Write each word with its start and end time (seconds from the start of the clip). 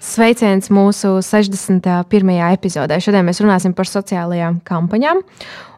Sveiciens 0.00 0.70
mūsu 0.72 1.18
61. 1.20 2.30
epizodē. 2.54 2.96
Šodien 3.04 3.26
mēs 3.28 3.42
runāsim 3.44 3.74
par 3.76 3.84
sociālajām 3.84 4.62
kampaņām. 4.64 5.20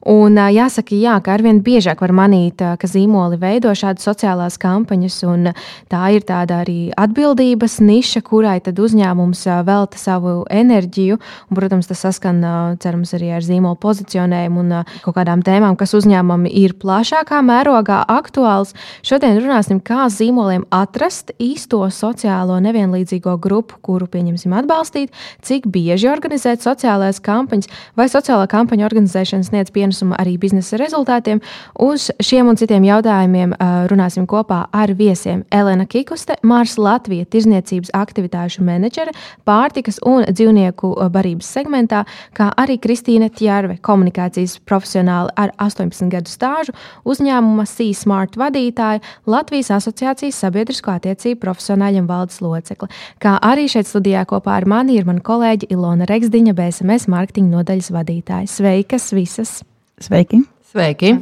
Un 0.03 0.35
jāsaka, 0.35 0.97
jā, 0.99 1.15
ka 1.23 1.37
arvien 1.37 1.61
biežāk 1.63 2.01
var 2.03 2.11
manīt, 2.17 2.59
ka 2.59 2.89
zīmoli 2.91 3.37
veido 3.39 3.71
šādas 3.71 4.03
sociālās 4.03 4.57
kampaņas, 4.59 5.19
un 5.31 5.53
tā 5.93 6.01
ir 6.17 6.25
tāda 6.27 6.59
arī 6.65 6.91
atbildības 6.99 7.79
niša, 7.87 8.25
kurai 8.27 8.57
tad 8.65 8.81
uzņēmums 8.83 9.45
velta 9.63 10.01
savu 10.01 10.41
enerģiju. 10.51 11.21
Un, 11.23 11.55
protams, 11.55 11.87
tas 11.87 12.03
saskan, 12.03 12.41
cerams, 12.83 13.13
arī 13.15 13.31
ar 13.37 13.47
zīmolu 13.47 13.79
pozicionējumu 13.83 14.65
un 14.65 14.75
kaut 15.05 15.17
kādām 15.21 15.45
tēmām, 15.47 15.79
kas 15.79 15.95
uzņēmumam 15.95 16.49
ir 16.51 16.75
plašākā 16.83 17.39
mērogā 17.47 18.01
aktuāls. 18.11 18.75
Šodien 19.07 19.39
runāsim, 19.39 19.79
kā 19.79 20.09
zīmoliem 20.11 20.67
atrast 20.75 21.31
īsto 21.39 21.85
sociālo 21.95 22.59
nevienlīdzīgo 22.67 23.37
grupu, 23.39 23.79
kuru 23.87 24.11
pieņemsim 24.11 24.59
atbalstīt, 24.65 25.15
cik 25.47 25.71
bieži 25.71 26.11
organizēt 26.11 26.67
sociālās 26.67 27.23
kampaņas 27.23 27.71
vai 27.95 28.11
sociālā 28.11 28.51
kampaņa 28.51 28.91
organizēšana 28.91 29.47
sniedz 29.47 29.71
pienesumu 29.71 29.92
pienesumu 29.93 30.17
arī 30.19 30.39
biznesa 30.41 30.79
rezultātiem. 30.81 31.41
Uz 31.79 32.11
šiem 32.21 32.49
un 32.49 32.57
citiem 32.57 32.85
jautājumiem 32.85 33.55
runāsim 33.91 34.27
kopā 34.27 34.67
ar 34.73 34.93
viesiem 34.97 35.45
Elena 35.53 35.87
Kikuste, 35.87 36.37
Mārs 36.43 36.79
Latvijas 36.79 37.29
tirzniecības 37.33 37.93
aktivitāšu 37.93 38.63
menedžere 38.65 39.13
pārtikas 39.45 40.01
un 40.05 40.25
dzīvnieku 40.25 40.95
barības 41.13 41.51
segmentā, 41.53 42.05
kā 42.35 42.51
arī 42.57 42.79
Kristīne 42.81 43.31
Tjārve, 43.31 43.79
komunikācijas 43.83 44.59
profesionāli 44.65 45.33
ar 45.37 45.53
18 45.59 46.09
gadu 46.13 46.31
stāžu, 46.31 46.73
uzņēmuma 47.05 47.67
C-Smart 47.67 48.39
vadītāja, 48.41 49.03
Latvijas 49.27 49.73
asociācijas 49.77 50.41
sabiedrisko 50.45 50.97
attiecību 50.97 51.41
profesionāļiem 51.43 52.09
valdes 52.09 52.41
locekle. 52.43 52.89
Kā 53.23 53.37
arī 53.43 53.69
šeit 53.69 53.91
studijā 53.91 54.25
kopā 54.29 54.57
ar 54.61 54.69
mani 54.69 54.97
ir 54.97 55.09
mana 55.09 55.21
kolēģe 55.25 55.71
Ilona 55.73 56.09
Reksdiņa, 56.09 56.57
BSMS 56.57 57.11
mārketinga 57.13 57.59
nodaļas 57.59 57.93
vadītāja. 57.95 58.51
Sveikas 58.51 59.13
visas! 59.17 59.61
Sveiki! 60.03 60.43
Sveiki. 60.73 61.13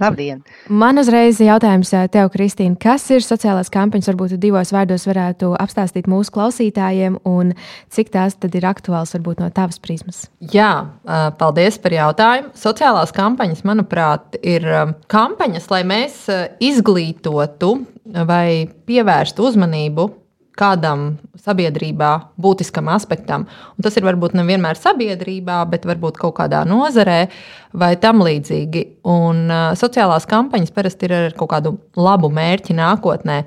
Labdien! 0.00 0.38
Man 0.72 0.96
uzreiz 0.98 1.36
jautājums 1.42 1.90
eh, 1.92 2.06
tev, 2.10 2.30
Kristīne, 2.32 2.78
kas 2.80 3.04
ir 3.12 3.20
sociālās 3.20 3.68
kampaņas? 3.70 4.08
Varbūt 4.08 4.32
divos 4.40 4.72
vārdos 4.72 5.04
varētu 5.06 5.50
apstāstīt 5.60 6.08
mūsu 6.10 6.32
klausītājiem, 6.32 7.18
un 7.28 7.52
cik 7.92 8.08
tās 8.14 8.38
tad 8.40 8.56
ir 8.56 8.64
aktuāls 8.70 9.12
varbūt 9.18 9.42
no 9.44 9.50
tavas 9.52 9.76
prizmas? 9.84 10.24
Jā, 10.54 10.70
paldies 11.38 11.76
par 11.82 11.92
jautājumu. 11.98 12.54
Sociālās 12.56 13.12
kampaņas, 13.14 13.62
manuprāt, 13.68 14.40
ir 14.40 14.64
kampaņas, 15.12 15.68
lai 15.74 15.82
mēs 15.92 16.24
izglītotu 16.72 17.74
vai 18.32 18.64
pievērstu 18.88 19.44
uzmanību 19.52 20.08
kādam 20.58 21.16
sabiedrībā 21.40 22.10
būtiskam 22.40 22.90
aspektam. 22.92 23.46
Un 23.76 23.86
tas 23.86 23.96
ir 23.96 24.06
varbūt 24.06 24.36
nevienmēr 24.36 24.78
sabiedrībā, 24.78 25.62
bet 25.72 25.86
varbūt 25.88 26.20
kaut 26.20 26.36
kādā 26.40 26.62
nozarē 26.68 27.24
vai 27.72 27.94
tam 28.00 28.22
līdzīgi. 28.24 28.84
Un 29.08 29.46
uh, 29.48 29.72
sociālās 29.78 30.28
kampaņas 30.28 30.74
parasti 30.74 31.08
ir 31.08 31.16
ar 31.18 31.36
kaut 31.38 31.52
kādu 31.54 31.76
labu 31.96 32.30
mērķi 32.32 32.76
nākotnē. 32.78 33.42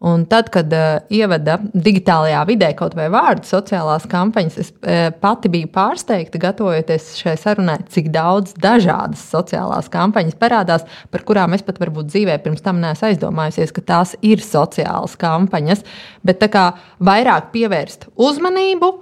Un 0.00 0.22
tad, 0.24 0.46
kad 0.48 0.70
uh, 0.72 1.02
ievada 1.12 1.58
digitālajā 1.76 2.40
vidē 2.48 2.70
kaut 2.78 2.94
vai 2.96 3.10
vārdu 3.12 3.44
sociālās 3.44 4.06
kampaņas, 4.08 4.54
es 4.62 4.70
uh, 4.72 5.10
pati 5.20 5.50
biju 5.52 5.68
pārsteigta, 5.74 6.40
gatavojoties 6.40 7.10
šai 7.18 7.34
sarunai, 7.36 7.76
cik 7.92 8.08
daudz 8.14 8.54
dažādas 8.56 9.20
sociālās 9.28 9.90
kampaņas 9.92 10.38
parādās, 10.40 10.86
par 11.12 11.26
kurām 11.28 11.52
es 11.52 11.66
pat 11.66 11.82
varbūt 11.82 12.08
dzīvē 12.14 12.38
pirms 12.40 12.64
tam 12.64 12.80
neesmu 12.80 13.10
aizdomājusies, 13.10 13.74
ka 13.76 13.84
tās 13.92 14.14
ir 14.24 14.40
sociālas 14.40 15.18
kampaņas. 15.20 15.84
Bet 16.24 16.40
tā 16.40 16.48
kā 16.48 16.64
vairāk 17.04 17.52
pievērst 17.52 18.08
uzmanību 18.16 18.94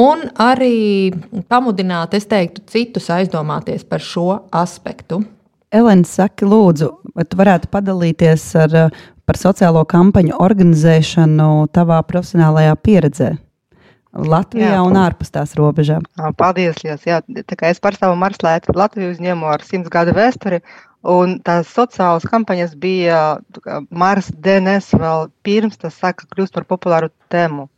un 0.00 0.24
arī 0.40 1.12
pamudināt, 1.52 2.16
es 2.16 2.24
teiktu, 2.30 2.64
citus 2.72 3.12
aizdomāties 3.12 3.84
par 3.84 4.00
šo 4.00 4.30
aspektu. 4.56 5.20
Elēna, 5.70 6.08
saki, 6.08 6.48
lūdzu, 6.48 6.88
vai 7.14 7.28
tu 7.28 7.38
varētu 7.38 7.68
padalīties 7.70 8.46
ar 8.58 8.72
par 9.30 9.38
sociālo 9.38 9.84
kampaņu 9.86 10.34
organizēšanu 10.42 11.68
tavā 11.70 12.00
profesionālajā 12.08 12.74
pieredzē? 12.82 13.30
Latvijā 14.10 14.72
jā, 14.72 14.80
un 14.82 14.96
ārpus 14.98 15.30
tās 15.30 15.52
robežām. 15.54 16.02
Paldies, 16.34 16.80
Lies. 16.82 17.04
Jā, 17.06 17.20
tā 17.46 17.58
kā 17.58 17.70
es 17.70 17.78
pārstāvu 17.78 18.16
Marslētu 18.18 18.74
Latviju 18.74 19.12
uzņēmu 19.14 19.46
ar 19.52 19.62
simts 19.62 19.92
gadu 19.92 20.16
vēsturi, 20.16 20.58
un 21.06 21.36
tās 21.46 21.70
sociālas 21.70 22.26
kampaņas 22.26 22.74
bija 22.82 23.20
Mars 23.94 24.32
DNS 24.34 24.96
vēl 24.98 25.30
pirms 25.46 25.78
tas 25.78 25.94
sāka 26.02 26.26
kļūst 26.34 26.58
par 26.58 26.66
populāru 26.72 27.12
tēmu. 27.30 27.68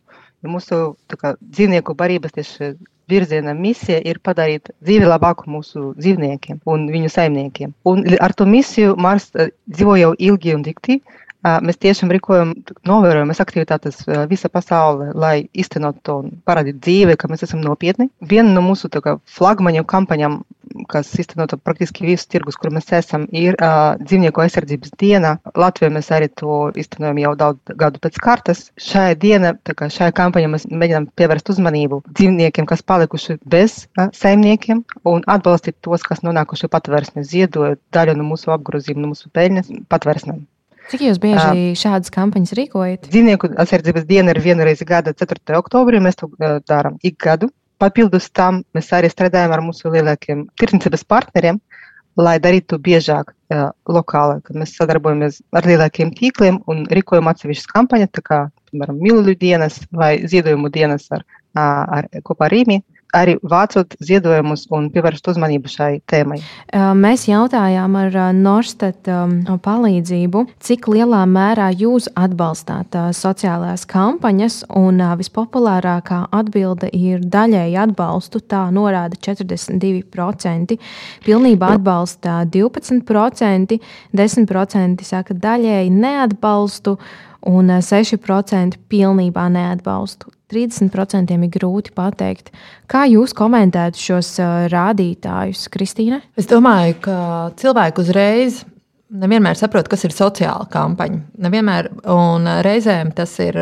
Mūsu 0.48 0.94
kā, 1.20 1.36
dzīvnieku 1.36 1.92
barības 1.94 2.32
tieši 2.38 2.72
virziena 3.12 3.52
misija 3.52 4.00
ir 4.08 4.22
padarīt 4.24 4.72
dzīvi 4.80 5.04
labāku 5.04 5.52
mūsu 5.52 5.90
dzīvniekiem 6.00 6.64
un 6.64 6.88
viņu 6.88 7.12
saimniekiem. 7.12 7.76
Un 7.84 8.06
ar 8.24 8.32
to 8.32 8.48
misiju 8.48 8.96
Mars 8.96 9.28
dzīvo 9.36 10.00
jau 10.00 10.14
ilgi 10.16 10.56
un 10.56 10.64
dikti. 10.64 11.02
Mēs 11.42 11.78
tiešām 11.82 12.12
rīkojam 12.14 12.52
novērojamas 12.86 13.40
aktivitātes 13.42 14.04
visa 14.30 14.50
pasaulē, 14.52 15.08
lai 15.18 15.34
iztenot 15.58 15.98
to 16.06 16.20
parādītu 16.46 16.78
dzīvē, 16.86 17.16
ka 17.18 17.30
mēs 17.32 17.42
esam 17.48 17.64
nopietni. 17.64 18.06
Viena 18.30 18.52
no 18.54 18.62
mūsu 18.62 18.90
kā, 19.02 19.16
flagmaņu 19.26 19.82
kampaņām, 19.90 20.36
kas 20.92 21.10
iztenota 21.18 21.58
praktiski 21.58 22.06
visus 22.06 22.30
tirgus, 22.30 22.56
kur 22.60 22.70
mēs 22.74 22.86
esam, 22.94 23.26
ir 23.34 23.58
uh, 23.58 23.98
dzīvnieku 23.98 24.44
aizsardzības 24.44 24.94
diena. 25.02 25.34
Latvijā 25.58 25.90
mēs 25.92 26.12
arī 26.14 26.30
to 26.38 26.60
iztenojam 26.78 27.18
jau 27.24 27.34
daudz 27.42 27.74
gadu 27.82 27.98
pēc 28.06 28.22
kārtas. 28.22 28.62
Šajā 28.78 29.18
dienā, 29.26 29.52
kā 29.66 29.90
šajā 29.90 30.14
kampaņā 30.22 30.52
mēs 30.54 30.68
mēģinām 30.70 31.10
pievērst 31.18 31.50
uzmanību 31.56 32.04
dzīvniekiem, 32.12 32.70
kas 32.70 32.86
palikuši 32.86 33.40
bez 33.42 33.82
uh, 33.98 34.12
saimniekiem 34.14 34.86
un 35.10 35.26
atbalstīt 35.26 35.80
tos, 35.82 36.06
kas 36.06 36.22
nonākuši 36.22 36.70
patvērsni, 36.70 37.26
ziedojot 37.26 37.82
daļu 37.90 38.16
no 38.20 38.30
mūsu 38.30 38.54
apgrozījuma, 38.54 39.08
no 39.08 39.14
mūsu 39.16 39.34
peļņas 39.34 39.74
patvērsnēm. 39.90 40.44
Cik 40.90 41.04
jūs 41.06 41.18
bieži 41.22 41.42
uh, 41.46 41.78
šādas 41.78 42.12
kampaņas 42.14 42.54
rīkojat? 42.58 43.08
Dzīvnieku 43.12 43.52
aizsardzības 43.62 44.06
diena 44.08 44.34
ir 44.34 44.40
viena 44.44 44.66
reize 44.66 44.86
gada 44.88 45.14
4. 45.14 45.38
oktobrī. 45.58 46.00
Mēs 46.02 46.18
to 46.20 46.28
uh, 46.32 46.58
darām 46.68 46.98
ik 47.06 47.18
gadu. 47.22 47.50
Papildus 47.82 48.28
tam 48.30 48.62
mēs 48.76 48.92
arī 48.94 49.10
strādājam 49.10 49.54
ar 49.54 49.62
mūsu 49.64 49.90
lielākiem 49.90 50.44
tirdzniecības 50.60 51.02
partneriem, 51.10 51.58
lai 52.20 52.36
darītu 52.42 52.78
biežāk 52.82 53.32
uh, 53.32 53.70
lokāli. 53.90 54.42
Mēs 54.58 54.76
sadarbojamies 54.78 55.40
ar 55.56 55.68
lielākiem 55.70 56.12
tīkliem 56.18 56.62
un 56.70 56.84
rīkojam 56.90 57.30
atsevišķas 57.32 57.72
kampaņas, 57.74 58.22
kā 58.22 58.44
piemēram 58.70 59.00
Mīluļu 59.02 59.36
dienas 59.40 59.80
vai 59.92 60.14
ziedojumu 60.28 60.70
dienas 60.72 61.08
ar, 61.14 61.26
ar, 61.58 62.08
kopā 62.24 62.48
ar 62.48 62.56
Rīmi 62.56 62.82
arī 63.16 63.36
vācot 63.44 63.94
ziedojumus 64.02 64.66
un 64.72 64.88
pievērst 64.92 65.28
uzmanību 65.32 65.70
šai 65.70 65.90
tēmai. 66.08 66.38
Mēs 66.98 67.26
jautājām 67.28 67.96
ar 68.00 68.18
Norstat 68.36 69.08
palīdzību, 69.64 70.44
cik 70.64 70.88
lielā 70.92 71.22
mērā 71.28 71.68
jūs 71.76 72.08
atbalstāt 72.18 72.96
sociālās 73.16 73.84
kampaņas, 73.90 74.62
un 74.80 75.02
vispopulārākā 75.20 76.22
atbilde 76.32 76.90
ir 76.96 77.22
daļēji 77.22 77.78
atbalstu, 77.84 78.42
tā 78.48 78.64
norāda 78.74 79.18
42%, 79.20 80.78
pilnībā 81.26 81.74
atbalsta 81.76 82.42
12%, 82.48 83.80
10% 84.16 85.08
saka 85.08 85.36
daļēji 85.36 85.92
neatbalstu 85.92 86.96
un 87.48 87.74
6% 87.82 88.78
pilnībā 88.88 89.48
neatbalstu. 89.52 90.30
30% 90.52 91.32
ir 91.32 91.52
grūti 91.56 91.94
pateikt. 91.96 92.52
Kā 92.90 93.06
jūs 93.10 93.32
komentētu 93.36 93.98
šos 93.98 94.34
rādītājus, 94.72 95.64
Kristīne? 95.72 96.20
Es 96.36 96.50
domāju, 96.50 96.98
ka 97.08 97.16
cilvēki 97.58 98.04
uzreiz 98.04 98.62
nevienmēr 99.12 99.58
saprot, 99.58 99.90
kas 99.90 100.06
ir 100.06 100.14
sociāla 100.14 100.68
kampaņa. 100.72 101.20
Nevienmēr, 101.44 101.90
un 102.12 102.48
reizēm 102.64 103.14
tas 103.16 103.36
ir. 103.44 103.60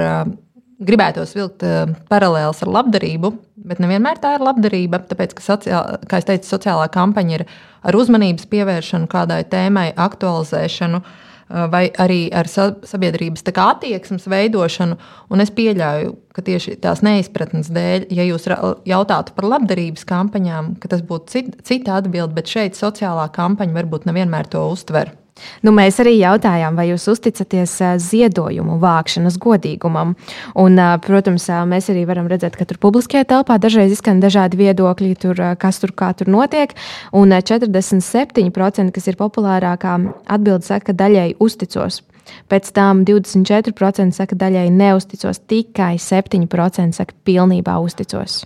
Gribētos 0.81 1.34
vilkt 1.37 1.60
paralēlus 2.08 2.62
ar 2.64 2.70
labdarību, 2.72 3.28
bet 3.69 3.82
nevienmēr 3.84 4.16
tā 4.16 4.31
ir 4.38 4.44
labdarība. 4.46 5.02
Tāpēc, 5.10 5.34
ka, 5.37 5.42
sociāla, 5.44 5.98
kā 6.08 6.22
jau 6.22 6.26
teicu, 6.31 6.48
sociālā 6.48 6.87
kampaņa 6.94 7.34
ir 7.37 7.44
ar 7.84 7.98
uzmanības 8.00 8.48
pievēršanu 8.48 9.10
kādai 9.12 9.42
tēmai, 9.52 9.90
aktualizēšanu, 9.92 11.02
vai 11.50 11.88
arī 11.99 12.29
ar 12.32 12.49
sabiedrības 12.49 13.44
attieksmes 13.50 14.29
veidošanu. 14.31 14.99
Un 15.31 15.43
es 15.43 15.50
pieļauju, 15.55 16.14
ka 16.35 16.44
tieši 16.47 16.76
tās 16.82 17.02
neizpratnes 17.02 17.70
dēļ, 17.75 18.08
ja 18.14 18.26
jūs 18.29 18.49
jautātu 18.88 19.35
par 19.37 19.49
labdarības 19.50 20.06
kampaņām, 20.08 20.76
tas 20.87 21.02
būtu 21.02 21.44
cita 21.67 21.99
atbilde, 21.99 22.35
bet 22.35 22.50
šeit 22.50 22.79
sociālā 22.79 23.29
kampaņa 23.35 23.76
varbūt 23.76 24.06
nevienmēr 24.08 24.50
to 24.50 24.62
uztver. 24.70 25.19
Nu, 25.66 25.72
mēs 25.76 26.00
arī 26.02 26.16
jautājām, 26.19 26.76
vai 26.78 26.88
jūs 26.90 27.06
uzticaties 27.12 27.76
ziedojumu 28.02 28.78
vākšanas 28.82 29.38
godīgumam. 29.40 30.14
Un, 30.58 30.81
protams, 31.04 31.48
mēs 31.70 31.90
arī 31.92 32.04
varam 32.08 32.28
redzēt, 32.31 32.58
ka 32.58 32.66
tur 32.69 32.81
publiskajā 32.82 33.26
telpā 33.31 33.58
dažreiz 33.62 33.94
izskan 33.96 34.22
dažādi 34.22 34.60
viedokļi, 34.60 35.14
tur, 35.20 35.42
kas 35.60 35.81
tur 35.82 35.94
kā 35.96 36.12
tur 36.16 36.31
notiek. 36.32 36.75
Un 37.16 37.34
47%, 37.34 38.94
kas 38.94 39.10
ir 39.10 39.19
populārākā 39.20 39.96
atbilde, 40.31 40.66
saka, 40.66 40.90
ka 40.90 40.98
daļēji 41.04 41.37
uzticos. 41.40 42.02
Pēc 42.50 42.70
tam 42.76 43.04
24% 43.08 44.14
saka, 44.14 44.38
daļēji 44.38 44.72
neusticos, 44.75 45.42
tikai 45.50 45.96
7% 45.98 46.96
saka, 46.96 47.16
pilnībā 47.26 47.78
uzticos. 47.82 48.44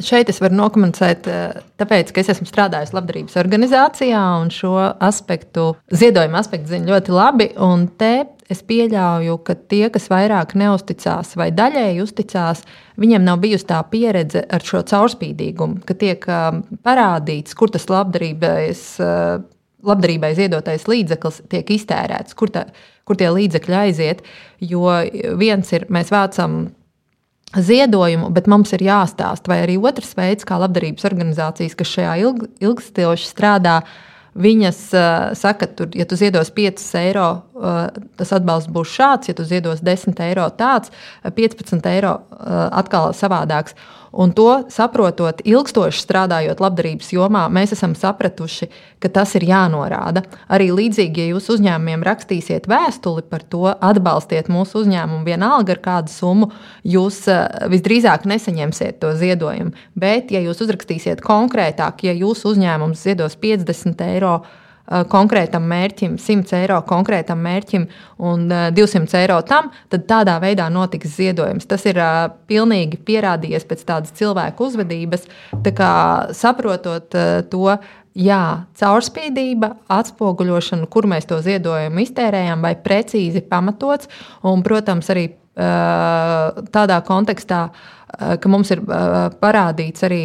Šeit 0.00 0.30
es 0.32 0.40
varu 0.40 0.56
nokomentēt, 0.56 1.26
eh, 1.28 1.60
tāpēc, 1.80 2.12
ka 2.12 2.22
es 2.22 2.30
esmu 2.32 2.46
strādājis 2.48 2.94
labdarības 2.96 3.36
organizācijā 3.40 4.22
un 4.40 4.50
šo 4.54 4.74
aspektu, 5.00 5.74
ziedojuma 5.92 6.40
aspektu 6.40 6.72
zinu 6.72 6.94
ļoti 6.94 7.14
labi. 7.14 7.48
Te 7.98 8.26
es 8.48 8.62
pieļauju, 8.62 9.36
ka 9.44 9.54
tie, 9.54 9.90
kas 9.90 10.08
vairāk 10.08 10.54
neusticās 10.54 11.36
vai 11.36 11.50
daļēji 11.50 12.02
uzticās, 12.02 12.64
viņiem 12.98 13.24
nav 13.24 13.40
bijusi 13.40 13.66
tā 13.66 13.82
pieredze 13.90 14.44
ar 14.48 14.60
šo 14.60 14.82
caurspīdīgumu, 14.82 15.84
ka 15.84 15.94
tiek 15.94 16.24
eh, 16.28 16.50
parādīts, 16.84 17.54
kur 17.54 17.70
tas 17.70 17.86
labdarības, 17.86 18.84
eh, 19.00 19.38
labdarībai 19.84 20.34
ziedotais 20.36 20.88
līdzeklis 20.88 21.42
tiek 21.48 21.70
iztērēts, 21.76 22.34
kur, 22.34 22.48
tā, 22.48 22.66
kur 23.04 23.16
tie 23.16 23.28
līdzekļi 23.32 23.80
aiziet. 23.84 24.22
Jo 24.60 25.00
viens 25.36 25.72
ir, 25.72 25.86
mēs 25.88 26.12
vācam 26.12 26.70
ziedojumu, 27.56 28.30
bet 28.34 28.46
mums 28.50 28.72
ir 28.76 28.84
jāstāsta, 28.86 29.50
vai 29.50 29.62
arī 29.64 29.76
otrs 29.80 30.14
veids, 30.18 30.46
kā 30.46 30.60
labdarības 30.60 31.06
organizācijas, 31.08 31.74
kas 31.78 31.90
šajā 31.96 32.14
ilg, 32.22 32.46
ilgstoši 32.62 33.26
strādā, 33.26 33.80
viņas 34.40 34.80
uh, 34.94 35.08
saka, 35.34 35.66
tur, 35.74 35.90
ja 35.98 36.06
tu 36.06 36.18
ziedos 36.18 36.52
5 36.54 36.84
eiro, 37.00 37.28
uh, 37.58 37.80
tas 38.20 38.30
atbalsts 38.36 38.70
būs 38.70 38.92
šāds, 38.94 39.30
ja 39.30 39.34
tu 39.34 39.46
ziedos 39.48 39.82
10 39.82 40.22
eiro 40.28 40.46
tāds, 40.54 40.92
15 41.26 41.90
eiro 41.90 42.20
uh, 42.20 42.68
atkal 42.70 43.10
savādāks. 43.16 43.74
Un 44.10 44.32
to 44.34 44.64
saprotot, 44.72 45.38
ilgstoši 45.46 46.02
strādājot 46.02 46.58
labdarības 46.62 47.12
jomā, 47.14 47.44
mēs 47.52 47.76
esam 47.76 47.92
sapratuši, 47.94 48.66
ka 48.98 49.10
tas 49.14 49.36
ir 49.38 49.46
jānorāda. 49.46 50.24
Arī 50.50 50.70
līdzīgi, 50.74 51.22
ja 51.22 51.34
jūs 51.36 51.46
uzņēmumiem 51.54 52.02
rakstīsiet 52.06 52.66
vēstuli 52.70 53.22
par 53.30 53.44
to, 53.46 53.68
atbalstiet 53.70 54.50
mūsu 54.50 54.82
uzņēmumu 54.82 55.22
vienalga 55.28 55.76
ar 55.76 55.82
kādu 55.84 56.14
summu, 56.14 56.50
jūs 56.82 57.22
eh, 57.30 57.44
visdrīzāk 57.70 58.26
nesaņemsiet 58.30 58.98
to 59.02 59.12
ziedojumu. 59.20 59.76
Bet, 59.94 60.34
ja 60.34 60.42
jūs 60.42 60.64
uzrakstīsiet 60.66 61.22
konkrētāk, 61.22 62.02
ja 62.08 62.16
jūsu 62.16 62.56
uzņēmums 62.56 63.06
ziedos 63.06 63.38
50 63.38 64.02
eiro, 64.10 64.40
konkrētam 64.90 65.66
mērķim, 65.70 66.16
100 66.18 66.56
eiro 66.58 66.80
konkrētam 66.86 67.38
mērķim 67.44 67.86
un 68.26 68.48
200 68.74 69.06
eh, 69.06 69.22
eiro 69.22 69.38
tam, 69.46 69.70
tad 69.92 70.08
tādā 70.10 70.36
veidā 70.42 70.66
notiks 70.72 71.14
ziedojums. 71.14 71.68
Tas 71.70 71.86
ir 71.86 72.00
uh, 72.02 72.26
pilnīgi 72.50 72.98
pierādījies 73.06 73.68
pēc 73.70 73.86
tādas 73.86 74.14
cilvēku 74.18 74.66
uzvedības. 74.66 75.28
Tā 75.62 75.74
kā 75.76 75.92
saprotot 76.34 77.14
uh, 77.14 77.40
to, 77.52 77.76
jā, 78.18 78.44
caurspīdība, 78.80 79.76
atspoguļošana, 80.00 80.90
kur 80.90 81.06
mēs 81.10 81.30
to 81.30 81.38
ziedojumu 81.44 82.02
iztērējam, 82.02 82.66
vai 82.66 82.74
precīzi 82.82 83.46
pamatots, 83.46 84.10
un, 84.42 84.66
protams, 84.66 85.12
arī 85.14 85.28
uh, 85.30 86.64
tādā 86.74 86.98
kontekstā, 87.06 87.68
ka 88.10 88.50
mums 88.50 88.72
ir 88.74 88.80
parādīts 89.38 90.02
arī 90.02 90.24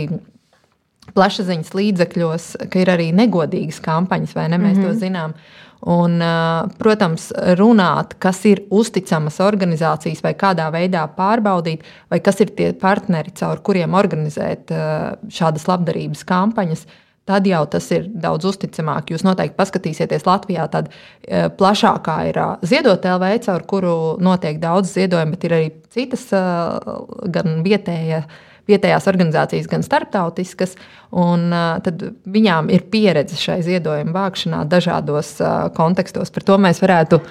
plašsaziņas 1.16 1.76
līdzekļos, 1.78 2.48
ka 2.72 2.82
ir 2.82 2.92
arī 2.92 3.12
negodīgas 3.16 3.80
kampaņas, 3.84 4.36
vai 4.36 4.50
ne? 4.52 4.60
Mēs 4.60 4.76
mm 4.76 4.82
-hmm. 4.82 4.88
to 4.88 4.94
mhm. 4.94 5.00
zinām. 5.04 5.38
Un, 5.86 6.18
protams, 6.80 7.28
runāt, 7.60 8.16
kas 8.18 8.40
ir 8.50 8.64
uzticamas 8.74 9.38
organizācijas, 9.44 10.24
vai 10.24 10.34
kādā 10.34 10.66
veidā 10.74 11.04
pārbaudīt, 11.18 11.84
vai 12.10 12.20
kas 12.26 12.40
ir 12.42 12.56
tie 12.58 12.72
partneri, 12.74 13.34
caur 13.38 13.62
kuriem 13.62 13.94
organizēt 13.94 14.72
šādas 15.30 15.68
labdarības 15.68 16.24
kampaņas. 16.26 16.86
Tad 17.26 17.46
jau 17.50 17.66
tas 17.66 17.92
ir 17.92 18.08
daudz 18.10 18.46
uzticamāk. 18.46 19.10
Jūs 19.10 19.24
noteikti 19.26 19.58
paskatīsieties 19.58 20.26
Latvijā, 20.26 20.68
tad 20.70 20.90
plašākā 21.58 22.18
ir 22.30 22.42
ziedot 22.62 23.06
LV, 23.06 23.40
caur 23.46 23.64
kuru 23.70 24.18
notiek 24.22 24.60
daudz 24.62 24.94
ziedojumu, 24.94 25.32
bet 25.32 25.44
ir 25.44 25.56
arī 25.58 25.72
citas, 25.90 26.28
gan 27.38 27.64
vietējais 27.66 28.26
vietējās 28.70 29.08
organizācijas, 29.12 29.68
gan 29.72 29.84
starptautiskas. 29.86 30.76
Un, 31.16 31.50
tad 31.86 32.02
viņām 32.32 32.72
ir 32.74 32.88
pieredze 32.92 33.38
šai 33.40 33.60
ziedojuma 33.66 34.16
vākšanā 34.16 34.64
dažādos 34.70 35.36
kontekstos. 35.78 36.34
Par 36.34 36.48
to 36.48 36.58
mēs 36.62 36.82
varētu 36.84 37.22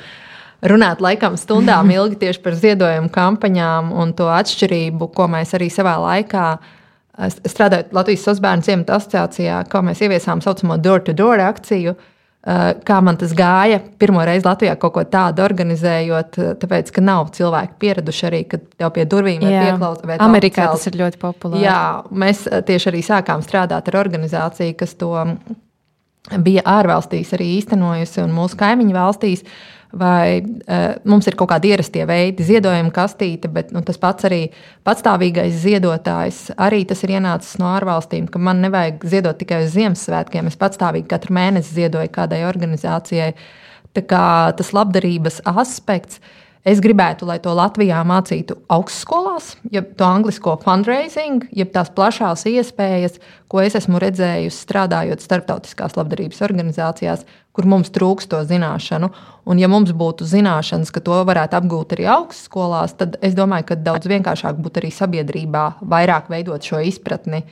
runāt 0.71 1.03
laikam 1.05 1.37
stundām 1.41 1.91
ilgi 1.97 2.21
tieši 2.23 2.43
par 2.45 2.57
ziedojumu 2.61 3.13
kampaņām 3.15 3.93
un 3.93 4.15
to 4.17 4.31
atšķirību, 4.33 5.11
ko 5.17 5.29
mēs 5.35 5.57
arī 5.59 5.71
savā 5.73 5.99
laikā. 6.03 6.49
Strādājot 7.47 7.93
Latvijas 7.95 8.25
Sasbērnu 8.27 8.67
ciemata 8.67 8.97
asociācijā, 8.99 9.61
kā 9.71 9.83
mēs 9.87 10.01
ieviesām 10.03 10.41
tā 10.43 10.49
saucamo 10.49 10.81
door-to-door 10.83 11.39
-door 11.39 11.49
akciju, 11.53 11.95
kā 12.45 13.01
man 13.01 13.17
tas 13.17 13.33
gāja. 13.37 13.79
Pirmo 13.99 14.21
reizi 14.27 14.45
Latvijā 14.45 14.75
kaut 14.81 14.93
ko 14.97 15.05
tādu 15.09 15.45
organizējot, 15.45 16.39
eh, 16.39 16.55
tāpēc, 16.61 16.93
ka 16.93 17.05
nav 17.05 17.31
cilvēki 17.37 17.79
pieraduši 17.81 18.27
arī, 18.29 18.41
ka 18.49 18.59
tev 18.61 18.93
pie 18.93 19.07
durvīm 19.09 19.43
ir 19.43 19.55
pieklausīts. 19.55 20.21
Amerikā 20.21 20.69
tas 20.69 20.87
ir 20.87 20.99
ļoti 21.01 21.21
populāri. 21.23 21.65
Jā, 21.65 22.05
mēs 22.13 22.47
eh, 22.47 22.61
tieši 22.61 22.91
arī 22.93 23.05
sākām 23.07 23.45
strādāt 23.47 23.89
ar 23.89 24.01
organizāciju, 24.05 24.77
kas 24.77 24.95
to 25.01 25.15
bija 26.45 26.63
ārvalstīs 26.65 27.33
arī 27.37 27.55
īstenojusi 27.59 28.23
un 28.25 28.37
mūsu 28.37 28.61
kaimiņu 28.61 28.97
valstīs. 28.97 29.45
Uh, 29.45 29.74
vai 29.99 30.43
uh, 30.43 30.85
mums 31.09 31.29
ir 31.29 31.37
kaut 31.39 31.51
kādi 31.53 31.71
ierastie 31.73 32.05
veidi, 32.09 32.45
ziedojuma 32.47 32.93
kastīte, 32.95 33.51
bet 33.53 33.73
nu, 33.75 33.83
tas 33.87 33.99
pats 34.01 34.27
arī 34.29 34.43
patstāvīgais 34.87 35.57
ziedotājs. 35.63 36.45
Arī 36.61 36.83
tas 36.89 37.03
ir 37.07 37.15
ienācis 37.17 37.59
no 37.63 37.71
ārvalstīm, 37.73 38.29
ka 38.31 38.43
man 38.43 38.63
nevajag 38.65 39.05
ziedot 39.15 39.39
tikai 39.41 39.65
uz 39.65 39.75
Ziemassvētkiem. 39.77 40.51
Es 40.51 40.61
patstāvīgi 40.61 41.11
katru 41.11 41.37
mēnesi 41.39 41.77
ziedoju 41.79 42.13
kādai 42.15 42.45
organizācijai. 42.49 43.35
Tā 43.95 44.03
kā 44.11 44.25
tas 44.59 44.73
labdarības 44.75 45.45
aspekts. 45.55 46.19
Es 46.65 46.79
gribētu, 46.81 47.27
lai 47.29 47.37
to 47.45 47.53
Latvijā 47.53 47.99
mācītu 48.09 48.57
augstskolās, 48.73 49.51
jeb 49.69 49.91
to 50.01 50.07
angļuisko 50.09 50.55
fundraising, 50.63 51.45
jeb 51.53 51.75
tās 51.75 51.91
plašās 51.93 52.47
iespējas, 52.49 53.19
ko 53.53 53.61
es 53.61 53.77
esmu 53.77 54.01
redzējusi 54.01 54.63
strādājot 54.65 55.21
starptautiskās 55.21 55.99
labdarības 55.99 56.41
organizācijās, 56.47 57.27
kur 57.55 57.69
mums 57.71 57.93
trūkst 57.95 58.31
to 58.33 58.41
zināšanu. 58.49 59.11
Un, 59.47 59.61
ja 59.63 59.69
mums 59.71 59.93
būtu 59.95 60.27
zināšanas, 60.27 60.91
ka 60.95 61.03
to 61.05 61.21
varētu 61.29 61.59
apgūt 61.61 61.95
arī 61.97 62.09
augstskolās, 62.11 62.97
tad 62.99 63.19
es 63.23 63.37
domāju, 63.39 63.69
ka 63.71 63.79
daudz 63.79 64.11
vienkāršāk 64.11 64.59
būtu 64.65 64.83
arī 64.83 64.91
sabiedrībā 64.95 65.67
vairāk 65.95 66.33
veidot 66.33 66.67
šo 66.67 66.83
izpratni. 66.83 67.45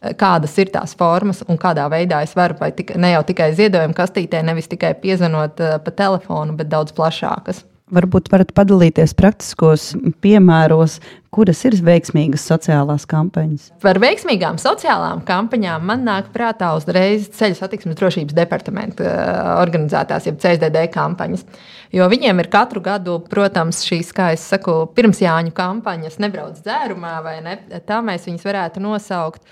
Eh, 0.00 0.14
kādas 0.16 0.56
ir 0.62 0.72
tās 0.72 0.94
formas 0.96 1.44
un 1.46 1.60
kādā 1.60 1.84
veidā 1.92 2.22
es 2.24 2.32
varu, 2.36 2.56
vai 2.60 2.70
tika, 2.72 2.96
ne 2.96 3.12
jau 3.12 3.24
tikai 3.28 3.50
ziedojuma 3.58 3.96
kastītē, 3.96 4.40
nevis 4.46 4.70
tikai 4.70 4.94
piezvanot 5.02 5.60
uh, 5.60 5.76
pa 5.84 5.92
telefonu, 5.92 6.56
bet 6.56 6.72
daudz 6.72 6.96
plašākas. 6.96 7.66
Varbūt 7.90 8.28
varat 8.30 8.52
padalīties 8.54 9.16
praktiskos 9.18 9.90
piemēros, 10.22 11.00
kuras 11.34 11.60
ir 11.66 11.74
veiksmīgas 11.86 12.44
sociālās 12.46 13.06
kampaņas. 13.10 13.68
Par 13.82 13.98
veiksmīgām 14.02 14.58
sociālām 14.62 15.24
kampaņām 15.26 15.84
man 15.90 16.06
nāk 16.06 16.30
prātā 16.34 16.70
uzreiz 16.78 17.28
ceļu 17.34 17.58
satiksmes 17.58 17.98
drošības 17.98 18.36
departamenta 18.38 19.06
eh, 19.06 19.30
organizētās, 19.58 20.30
jeb 20.30 20.38
CSDD 20.42 20.86
kampaņas. 20.94 21.46
Jo 21.94 22.06
viņiem 22.10 22.42
ir 22.42 22.50
katru 22.50 22.82
gadu, 22.84 23.18
protams, 23.30 23.82
šīs, 23.86 24.14
kā 24.14 24.30
es 24.36 24.46
saku, 24.52 24.84
pirmsjāņu 24.94 25.54
kampaņas, 25.56 26.20
nebrauc 26.22 26.62
dzērumā, 26.62 27.16
vai 27.26 27.38
ne? 27.46 27.56
Tā 27.86 27.98
mēs 28.06 28.30
viņus 28.30 28.46
varētu 28.46 28.82
nosaukt. 28.84 29.42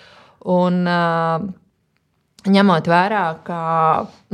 Un, 0.47 0.85
uh, 0.87 1.49
ņemot 2.47 2.89
vērā, 2.89 3.25
ka 3.47 3.61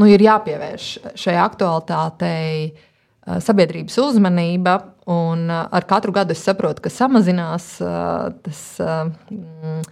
nu, 0.01 0.09
ir 0.11 0.23
jāpievērš 0.25 0.89
šai 1.19 1.37
aktualitātei 1.41 2.75
sabiedrības 3.25 3.99
uzmanība. 4.03 4.79
Un 5.11 5.51
ar 5.53 5.85
katru 5.89 6.15
gadu 6.17 6.33
es 6.33 6.43
saprotu, 6.45 6.85
ka 6.85 6.93
samazinās 6.93 7.67
tas 7.79 8.61
mm, 8.81 9.83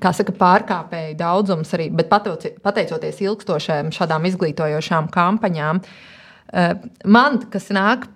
saka, 0.00 0.34
pārkāpēju 0.38 1.16
daudzums, 1.18 1.72
arī, 1.76 1.90
bet 1.92 2.08
pateicoties 2.08 3.20
ilgstošām 3.24 3.90
šādām 3.92 4.28
izglītojošām 4.30 5.10
kampaņām, 5.12 5.82
man 7.04 7.42
kas 7.52 7.68
nāk. 7.74 8.08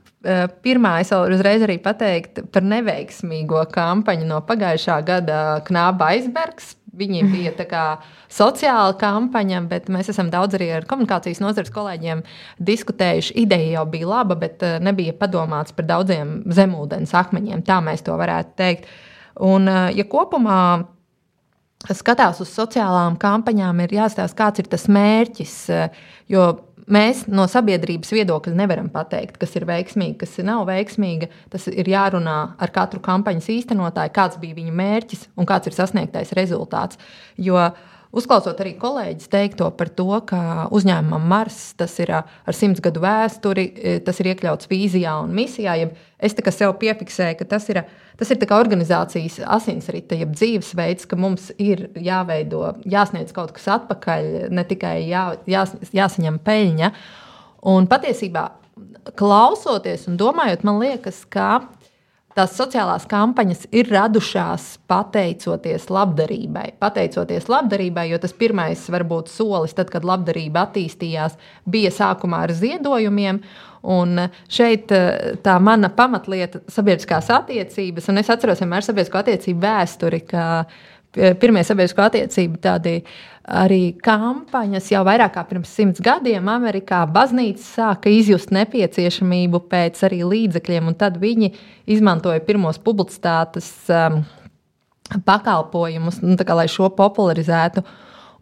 Pirmā 0.62 1.00
es 1.02 1.10
vēl 1.10 1.32
uzreiz 1.34 1.64
arī 1.66 1.80
pateikt 1.82 2.44
par 2.54 2.62
neveiksmīgo 2.62 3.64
kampaņu 3.74 4.28
no 4.28 4.38
pagājušā 4.46 5.00
gada 5.02 5.38
Knāba 5.66 6.12
aizbergs. 6.14 6.76
Viņi 6.92 7.22
bija 7.32 7.54
tā 7.56 7.64
kā 7.64 7.82
sociāla 8.28 8.92
kampaņa, 9.00 9.62
bet 9.70 9.86
mēs 9.92 10.10
esam 10.12 10.28
daudz 10.32 10.58
arī 10.58 10.68
ar 10.76 10.84
komunikācijas 10.88 11.40
nozares 11.40 11.72
kolēģiem 11.72 12.20
diskutējuši. 12.60 13.32
Ideja 13.46 13.78
jau 13.78 13.86
bija 13.94 14.10
laba, 14.10 14.36
bet 14.36 14.60
eh, 14.66 14.76
nebija 14.84 15.14
padomāts 15.16 15.72
par 15.72 15.88
daudziem 15.88 16.42
zemūdens 16.52 17.14
akmeņiem. 17.16 17.64
Tā 17.64 17.80
mēs 17.84 18.04
to 18.04 18.18
varētu 18.20 18.52
teikt. 18.60 18.90
Un, 19.40 19.70
eh, 19.72 19.88
ja 19.96 20.04
kopumā 20.04 20.58
skatās 21.90 22.42
uz 22.44 22.52
sociālām 22.52 23.16
kampaņām, 23.20 23.80
ir 23.86 23.96
jāstāsta, 23.96 24.36
kāds 24.38 24.60
ir 24.60 24.68
tas 24.70 24.84
mērķis. 24.92 25.56
Eh, 25.72 26.04
jo 26.28 26.50
mēs 26.90 27.24
no 27.30 27.46
sabiedrības 27.50 28.12
viedokļa 28.14 28.54
nevaram 28.58 28.88
pateikt, 28.92 29.38
kas 29.40 29.54
ir 29.58 29.66
veiksmīgi, 29.68 30.18
kas 30.22 30.36
nav 30.46 30.64
veiksmīgi. 30.70 31.30
Tas 31.52 31.68
ir 31.70 31.88
jārunā 31.92 32.36
ar 32.58 32.74
katru 32.74 33.02
kampaņas 33.04 33.50
īstenotāju, 33.54 34.14
kāds 34.16 34.40
bija 34.42 34.58
viņa 34.58 34.76
mērķis 34.82 35.26
un 35.36 35.48
kāds 35.48 35.70
ir 35.70 35.76
sasniegtais 35.78 36.34
rezultāts. 36.38 37.00
Jo 37.36 37.70
Uzklausot 38.12 38.58
arī 38.60 38.74
kolēģis 38.76 39.30
teikto 39.32 39.70
par 39.72 39.88
to, 39.96 40.04
ka 40.28 40.66
uzņēmumam 40.76 41.22
Mars 41.32 41.56
ir 42.02 42.10
ar 42.12 42.56
simts 42.56 42.82
gadu 42.84 43.00
vēsturi, 43.00 43.64
tas 44.04 44.20
ir 44.20 44.28
iekļauts 44.34 44.68
vīzijā 44.68 45.14
un 45.22 45.32
misijā. 45.32 45.78
Es 46.20 46.36
sev 46.52 46.74
piefiksēju, 46.82 47.38
ka 47.40 47.46
tas 47.54 47.70
ir, 47.72 47.80
tas 48.20 48.30
ir 48.34 48.44
organizācijas 48.52 49.40
asinsrite, 49.56 50.20
jeb 50.20 50.36
dzīvesveids, 50.36 51.08
ka 51.08 51.16
mums 51.16 51.48
ir 51.56 51.88
jāveido, 51.96 52.74
jāsniedz 52.84 53.32
kaut 53.32 53.56
kas 53.56 53.70
atpakaļ, 53.78 54.52
ne 54.52 54.66
tikai 54.68 55.08
jā, 55.08 55.30
jās, 55.48 55.72
jāsaņem 55.96 56.36
peļņa. 56.44 56.92
Un 57.72 57.88
patiesībā, 57.88 58.50
klausoties 59.16 60.04
un 60.12 60.20
domājot, 60.20 60.68
man 60.68 60.84
liekas, 60.84 61.24
ka 61.32 61.62
tās 62.36 62.54
sociālās 62.56 63.04
kampaņas 63.10 63.66
ir 63.74 63.90
radušās 63.92 64.68
pateicoties 64.90 65.88
labdarībai. 65.92 66.72
Pateicoties 66.82 67.48
labdarībai, 67.52 68.08
jo 68.12 68.20
tas 68.22 68.34
pirmais 68.36 68.84
varbūt 68.92 69.32
solis, 69.32 69.74
tad, 69.76 69.90
kad 69.92 70.06
labdarība 70.08 70.66
attīstījās, 70.66 71.36
bija 71.68 71.92
sākumā 71.94 72.46
ar 72.46 72.54
ziedojumiem. 72.56 73.42
Un 73.92 74.14
šeit 74.46 74.92
eh, 74.94 75.32
tā 75.42 75.56
mana 75.58 75.90
pamatlieta 75.90 76.60
sabiedriskās 76.70 77.32
attiecības, 77.34 78.06
un 78.12 78.22
es 78.22 78.30
atceros 78.30 78.62
vienmēr 78.62 78.86
sabiedrisko 78.86 79.18
attiecību 79.18 79.64
vēsturi, 79.64 80.20
ka 80.28 80.44
pirmie 81.12 81.62
sabiedrisko 81.66 82.06
attiecību 82.06 82.60
tādi 82.62 82.94
arī 83.42 83.92
kampaņas 84.02 84.86
jau 84.92 85.02
vairāk 85.06 85.34
kā 85.34 85.42
pirms 85.48 85.72
simts 85.74 86.02
gadiem 86.04 86.46
Amerikā 86.48 87.02
baznīca 87.10 87.64
sāka 87.64 88.12
izjust 88.12 88.52
nepieciešamību 88.54 89.64
pēc 89.72 89.98
arī 90.08 90.22
līdzekļiem, 90.28 90.88
un 90.88 90.96
tad 90.98 91.18
viņi 91.20 91.52
izmantoja 91.90 92.40
pirmos 92.46 92.78
publicitātes 92.82 93.68
um, 93.90 94.22
pakalpojumus, 95.26 96.22
nu, 96.24 96.38
kā, 96.38 96.56
lai 96.56 96.68
šo 96.70 96.88
popularizētu. 96.96 97.84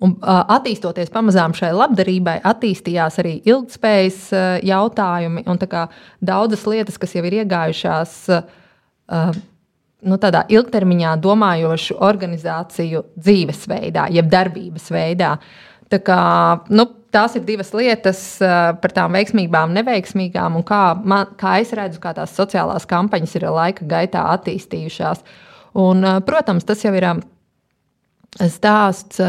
Un, 0.00 0.14
uh, 0.22 0.44
attīstoties 0.56 1.10
pamazām 1.12 1.52
šai 1.56 1.74
labdarībai, 1.76 2.38
attīstījās 2.48 3.18
arī 3.20 3.34
ilgspējas 3.50 4.20
uh, 4.32 4.46
jautājumi 4.64 5.44
un 5.48 5.60
daudzas 6.24 6.64
lietas, 6.70 6.96
kas 7.00 7.16
jau 7.16 7.24
ir 7.28 7.42
iegājušās 7.42 8.14
uh, 8.32 9.40
nu, 10.06 10.16
tādā 10.20 10.44
ilgtermiņā 10.52 11.16
domājošu 11.22 11.98
organizāciju 12.04 13.04
dzīvesveidā, 13.18 14.06
jeb 14.14 14.30
darbības 14.32 14.88
veidā. 14.94 15.34
Tā 15.90 15.98
kā, 16.06 16.22
nu, 16.70 16.86
tās 17.14 17.34
ir 17.38 17.44
divas 17.46 17.72
lietas 17.74 18.22
uh, 18.44 18.72
par 18.80 18.94
tām 18.96 19.16
veiksmīgām, 19.18 19.74
neveiksmīgām, 19.76 20.58
un 20.60 20.66
kā, 20.66 20.82
man, 21.02 21.32
kā 21.40 21.58
es 21.62 21.74
redzu, 21.76 22.00
kā 22.02 22.14
tās 22.16 22.34
sociālās 22.38 22.86
kampaņas 22.90 23.36
ir 23.36 23.48
laika 23.50 23.86
gaitā 23.90 24.24
attīstījušās. 24.36 25.24
Un, 25.80 26.04
uh, 26.04 26.20
protams, 26.26 26.66
tas 26.68 26.84
jau 26.86 26.94
ir 26.96 27.08
um, 27.10 27.24
stāsts. 28.38 29.20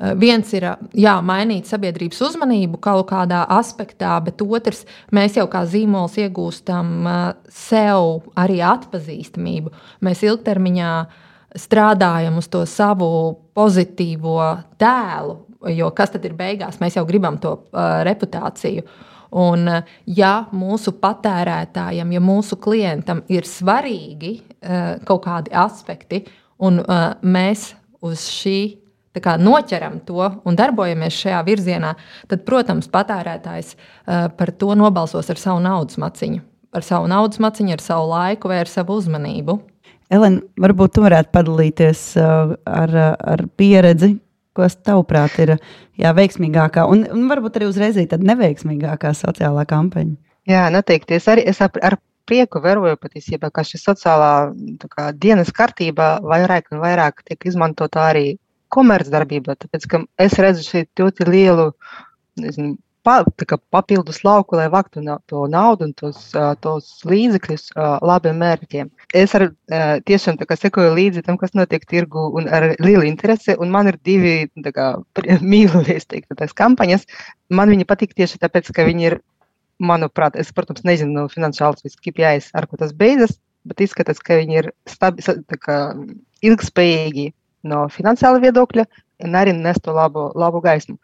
Eh, 0.00 0.14
viens 0.16 0.48
ir 0.56 0.64
jā, 0.96 1.14
mainīt 1.20 1.68
sabiedrības 1.68 2.22
uzmanību 2.30 2.78
kaut 2.80 3.10
kādā 3.10 3.42
aspektā, 3.52 4.14
bet 4.24 4.40
otrs, 4.40 4.86
mēs 5.12 5.36
jau 5.36 5.44
kā 5.52 5.66
zīmols 5.68 6.16
iegūstam 6.22 6.94
eh, 7.04 7.18
sev 7.52 8.30
arī 8.40 8.62
atpazīstamību. 8.64 9.74
Mēs 10.06 10.24
ilgtermiņā 10.24 10.94
strādājam 11.60 12.40
uz 12.40 12.48
to 12.48 12.64
savu 12.64 13.10
pozitīvo 13.58 14.40
tēlu, 14.80 15.36
jo 15.76 15.92
kas 15.92 16.14
tad 16.14 16.24
ir 16.24 16.36
beigās? 16.38 16.80
Mēs 16.80 16.96
jau 16.96 17.04
gribam 17.04 17.36
to 17.42 17.58
reputāciju. 18.06 18.86
Un, 19.40 19.66
ja 20.06 20.30
mūsu 20.54 20.94
patērētājam, 21.02 22.14
ja 22.14 22.22
mūsu 22.22 22.56
klientam 22.62 23.20
ir 23.30 23.46
svarīgi 23.46 24.32
kaut 25.06 25.22
kādi 25.26 25.52
aspekti, 25.54 26.22
un 26.66 26.80
mēs 27.22 27.68
uz 28.06 28.24
šī 28.30 28.56
kā, 29.18 29.34
noķeram 29.42 29.98
to 30.06 30.28
un 30.46 30.58
darbojamies 30.58 31.16
šajā 31.18 31.40
virzienā, 31.48 31.96
tad, 32.30 32.44
protams, 32.46 32.86
patērētājs 32.92 33.74
par 34.38 34.54
to 34.54 34.76
nobalsos 34.78 35.30
ar 35.32 35.40
savu 35.40 35.62
naudas 35.64 35.98
maciņu. 35.98 36.44
Ar 36.70 36.86
savu 36.86 37.10
naudas 37.10 37.40
maciņu, 37.42 37.74
ar 37.74 37.82
savu 37.82 38.10
laiku 38.12 38.50
vai 38.52 38.60
ar 38.62 38.70
savu 38.70 39.00
uzmanību. 39.00 39.58
Elena, 40.10 40.42
varbūt 40.58 40.94
tu 40.94 41.02
varētu 41.02 41.32
padalīties 41.34 42.02
ar, 42.18 42.94
ar 43.18 43.42
pieredzi, 43.58 44.12
kas 44.54 44.76
tavuprāt 44.78 45.38
ir 45.42 45.56
jā, 45.98 46.12
veiksmīgākā 46.14 46.86
un, 46.90 47.04
un 47.10 47.26
varbūt 47.30 47.58
arī 47.58 47.70
uzreiz 47.70 47.98
neveiksmīgākā 47.98 49.14
sociālā 49.14 49.66
kampaņa. 49.70 50.14
Jā, 50.50 50.68
noteikti. 50.72 51.18
Es 51.18 51.28
arī 51.30 51.44
es 51.50 51.60
ar, 51.62 51.70
ar 51.82 51.98
prieku 52.30 52.62
vēroju 52.62 52.98
patiesībā, 53.00 53.50
ka 53.54 53.64
šī 53.66 53.80
sociālā 53.80 54.32
kā, 54.90 55.10
dienas 55.14 55.50
kārtība 55.54 56.18
vairāk 56.22 56.70
un 56.74 56.82
vairāk 56.82 57.24
tiek 57.26 57.50
izmantota 57.50 58.06
arī 58.10 58.39
komercdarbībā, 58.74 59.56
tāpēc 59.60 59.88
ka 59.90 60.04
es 60.22 60.38
redzu 60.40 60.66
šeit 60.66 61.02
ļoti 61.02 61.26
lielu 61.28 61.70
nezinu, 62.40 62.76
pa, 63.02 63.24
papildus 63.72 64.20
lauku, 64.24 64.56
lai 64.58 64.68
vāktu 64.72 65.02
to 65.30 65.44
naudu 65.50 65.88
un 65.88 65.94
tos, 65.96 66.30
tos 66.64 66.90
līdzekļus 67.08 67.70
labiem 68.06 68.38
mērķiem. 68.42 68.90
Es 69.16 69.34
ar, 69.38 69.48
tiešām 70.06 70.38
sekoju 70.40 70.92
līdzi 70.98 71.24
tam, 71.26 71.38
kas 71.40 71.54
notiek 71.56 71.84
tirgu, 71.88 72.28
un 72.36 72.48
ar 72.48 72.74
lielu 72.78 73.06
interesi. 73.08 73.56
Man 73.60 73.90
ir 73.92 73.98
divi 74.04 74.34
mīluļie 75.52 76.00
kampaņas. 76.62 77.06
Man 77.50 77.72
viņi 77.72 77.88
patīk 77.88 78.14
tieši 78.14 78.40
tāpēc, 78.44 78.72
ka 78.74 78.86
viņi 78.88 79.10
ir, 79.10 79.20
manuprāt, 79.80 80.36
es, 80.36 80.52
protams, 80.52 80.84
nezinu 80.84 81.22
no 81.22 81.28
finansiālas 81.32 81.96
KPIs, 82.04 82.50
ar 82.52 82.66
ko 82.68 82.76
tas 82.76 82.92
beidzas, 82.92 83.38
bet 83.64 83.80
izskatās, 83.80 84.20
ka 84.20 84.36
viņi 84.36 84.58
ir 84.60 84.72
stabi, 84.88 85.24
kā, 85.56 85.78
ilgspējīgi 86.44 87.30
no 87.66 87.84
finansiāla 87.92 88.40
viedokļa 88.44 88.86
un 89.26 89.36
arī 89.36 89.52
nes 89.56 89.78
to 89.84 89.92
labu, 89.92 90.30
labu 90.38 90.62
gaismu. 90.64 90.96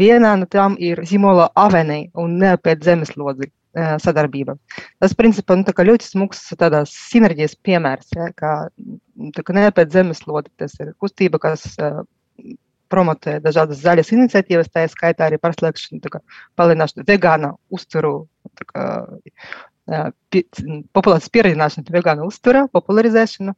Viena 0.00 0.34
no 0.38 0.48
tām 0.50 0.76
ir 0.82 1.02
zīmola 1.06 1.50
avenija 1.54 2.10
un 2.18 2.38
neapēd 2.42 2.82
zemeslodzi 2.84 3.50
sadarbība. 4.02 4.56
Tas, 4.98 5.14
principā, 5.14 5.54
nu, 5.54 5.64
ļoti 5.64 6.08
tādās 6.58 6.90
sinerģijas 7.10 7.54
piemērs, 7.62 8.08
ja, 8.16 8.30
kā, 8.34 8.54
kā 9.36 9.54
neapēd 9.54 9.92
zemeslodi. 9.94 10.50
Tas 10.58 10.74
ir 10.82 10.90
kustība, 10.98 11.38
kas 11.38 11.68
uh, 11.78 12.02
promotē 12.90 13.38
dažādas 13.42 13.82
zaļas 13.84 14.10
iniciatīvas, 14.16 14.72
tā 14.74 14.84
skaitā 14.90 15.28
arī 15.28 15.38
pārslēgšanu, 15.38 16.02
palielināšanu 16.58 17.06
vegāna 17.06 17.54
uzturu, 17.70 18.26
kā, 18.72 18.86
pi, 20.30 20.44
populācijas 20.96 21.32
pieredzināšanu 21.34 21.86
pie 21.86 21.96
vegāna 21.98 22.26
uztura, 22.26 22.66
popularizēšanu. 22.74 23.56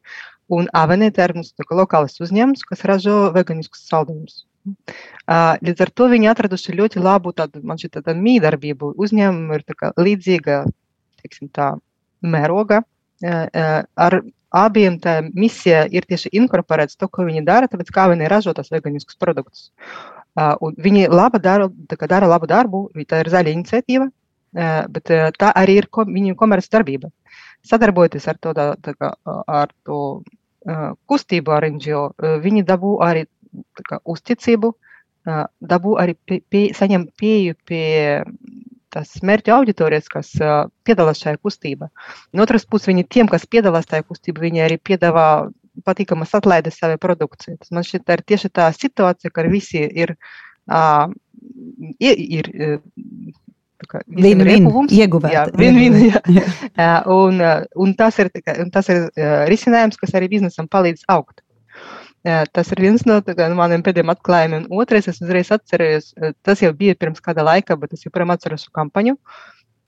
Un 0.53 0.67
Avenīte 0.77 1.23
ir 1.25 1.33
mums 1.37 1.53
lokāls 1.73 2.19
uzņēmums, 2.21 2.65
kas 2.69 2.83
ražo 2.89 3.19
veganiskus 3.33 3.87
saldumus. 3.89 4.43
Līdz 4.67 5.85
ar 5.85 5.91
to 5.97 6.09
viņi 6.13 6.29
atraduši 6.33 6.77
ļoti 6.79 7.03
labu 7.03 7.33
tādu, 7.37 7.63
man 7.67 7.81
šķiet, 7.81 8.03
tādu 8.03 8.21
mīdarbību. 8.21 8.93
Uzņēmumu 9.01 9.59
ir 9.59 9.65
tā 9.67 9.93
līdzīga, 9.97 10.63
teiksim 11.23 11.51
tā, 11.55 11.73
mēroga. 12.23 12.83
Ar 13.23 14.19
abiem 14.53 14.99
tā 15.03 15.19
misija 15.33 15.87
ir 15.91 16.07
tieši 16.09 16.33
inkorporēts 16.39 16.99
to, 17.01 17.09
ko 17.09 17.27
viņi 17.27 17.45
dara, 17.47 17.71
tāpēc 17.71 17.91
kā 17.95 18.09
viņi 18.13 18.31
ražo 18.31 18.55
tos 18.57 18.71
veganiskus 18.75 19.19
produktus. 19.19 19.71
Un 20.37 20.77
viņi 20.81 21.09
laba 21.13 21.41
dara, 21.43 21.69
dara 22.09 22.29
labu 22.29 22.49
darbu, 22.51 22.87
tā 23.09 23.23
ir 23.23 23.33
zaļa 23.33 23.53
iniciatīva, 23.57 24.09
bet 24.53 25.13
tā 25.39 25.51
arī 25.57 25.79
ir 25.81 25.89
ko, 25.91 26.05
viņu 26.09 26.37
komercdarbība. 26.39 27.11
Sadarbojoties 27.67 28.29
ar 28.29 28.39
to, 28.43 28.55
tā, 28.57 28.95
kā, 28.99 29.13
ar 29.47 29.73
to 29.87 30.01
kustību 31.09 31.55
ar 31.55 31.67
NGO, 31.71 32.03
viņi 32.43 32.65
dabū 32.67 32.97
arī 33.05 33.25
kā, 33.89 34.01
uzticību, 34.05 34.73
dabū 35.73 35.97
arī 36.03 36.17
pie, 36.27 36.41
pie, 36.51 36.63
saņem 36.77 37.07
pieeju 37.19 37.57
pie 37.67 37.87
tās 38.93 39.15
mērķa 39.25 39.57
auditorijas, 39.57 40.09
kas 40.13 40.31
uh, 40.41 40.69
piedalās 40.87 41.23
šajā 41.23 41.41
kustībā. 41.43 41.89
No 42.37 42.45
otras 42.45 42.67
puses, 42.69 42.91
viņi 42.91 43.07
tiem, 43.09 43.31
kas 43.31 43.49
piedalās 43.49 43.89
tajā 43.89 44.05
kustībā, 44.05 44.45
viņi 44.45 44.65
arī 44.67 44.79
piedāvā 44.79 45.27
patīkamas 45.87 46.35
atlaides 46.37 46.77
savai 46.81 46.99
produkcijai. 47.01 47.57
Tas 47.63 47.73
man 47.73 47.87
šķiet, 47.89 48.05
tā 48.05 48.19
ir 48.19 48.25
tieši 48.29 48.53
tā 48.53 48.69
situācija, 48.77 49.33
ka 49.33 49.47
visi 49.49 49.81
ir, 50.05 50.15
uh, 50.69 51.07
ir, 51.97 52.21
ir 52.41 52.53
Vien-vien 54.07 54.69
ieguvēt. 54.93 55.55
Vien, 55.59 55.79
vien, 55.79 55.97
jā. 56.09 56.91
un, 57.21 57.41
un 57.85 57.95
tas 57.99 58.19
ir, 58.23 58.31
un 58.59 58.71
tas 58.75 58.91
ir 58.93 59.09
risinājums, 59.51 59.99
kas 60.01 60.15
arī 60.19 60.31
biznesam 60.33 60.69
palīdz 60.71 61.07
augt. 61.13 61.43
Tas 62.23 62.71
ir 62.71 62.79
viens 62.85 63.03
no, 63.09 63.19
kā, 63.27 63.49
maniem 63.59 63.83
pēdējiem 63.83 64.13
atklājumiem. 64.13 64.69
Otrais, 64.79 65.09
es 65.11 65.19
uzreiz 65.25 65.51
atceros, 65.55 66.13
tas 66.47 66.63
jau 66.63 66.71
bija 66.79 66.95
pirms 66.99 67.23
kāda 67.25 67.43
laika, 67.47 67.77
bet 67.81 67.97
es 67.97 68.07
joprojām 68.07 68.35
atceros 68.35 68.69
kampaņu, 68.75 69.17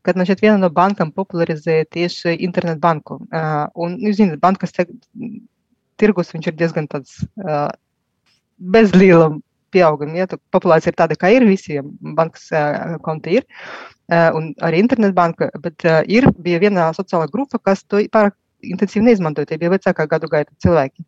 kad 0.05 0.19
man 0.19 0.27
šeit 0.29 0.43
viena 0.43 0.59
no 0.59 0.71
bankām 0.75 1.15
popularizēja 1.15 1.87
tieši 1.95 2.35
internetu 2.43 2.83
banku. 2.83 3.21
Un, 3.31 3.97
jūs 4.03 4.19
zināt, 4.19 4.43
bankas 4.43 4.75
tirgus 4.75 6.35
ir 6.35 6.59
diezgan 6.59 6.91
tāds 6.91 7.23
bez 8.59 8.95
liela 8.95 9.31
pieauguma. 9.75 10.17
Ja, 10.23 10.29
populācija 10.55 10.93
ir 10.93 10.99
tāda, 11.01 11.19
kā 11.19 11.33
ir 11.35 11.47
visiem 11.49 11.91
bankas 12.17 12.49
konti 13.05 13.41
ir, 13.41 13.49
un 14.37 14.53
arī 14.65 14.81
internetbanka, 14.85 15.51
bet 15.65 15.85
ir, 16.11 16.29
bija 16.47 16.63
viena 16.63 16.89
sociālā 16.97 17.27
grupa, 17.33 17.59
kas 17.59 17.85
to 17.85 18.03
pārāk 18.15 18.37
intensīvi 18.65 19.09
neizmantoja. 19.09 19.51
Tie 19.51 19.59
bija 19.61 19.75
vecākā 19.75 20.07
gadu 20.11 20.31
gaita 20.33 20.53
cilvēki. 20.65 21.05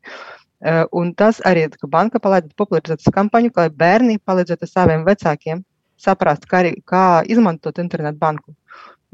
Un 0.96 1.12
tas 1.14 1.38
arī, 1.48 1.66
ka 1.72 1.88
banka 1.92 2.20
palaida 2.22 2.48
popularizētas 2.56 3.12
kampaņu, 3.12 3.52
lai 3.56 3.68
bērni 3.70 4.18
palīdzētu 4.24 4.68
saviem 4.68 5.04
vecākiem 5.06 5.62
saprast, 6.00 6.46
kā, 6.48 6.62
arī, 6.64 6.72
kā 6.84 7.22
izmantot 7.28 7.78
internetu 7.80 8.20
banku. 8.20 8.54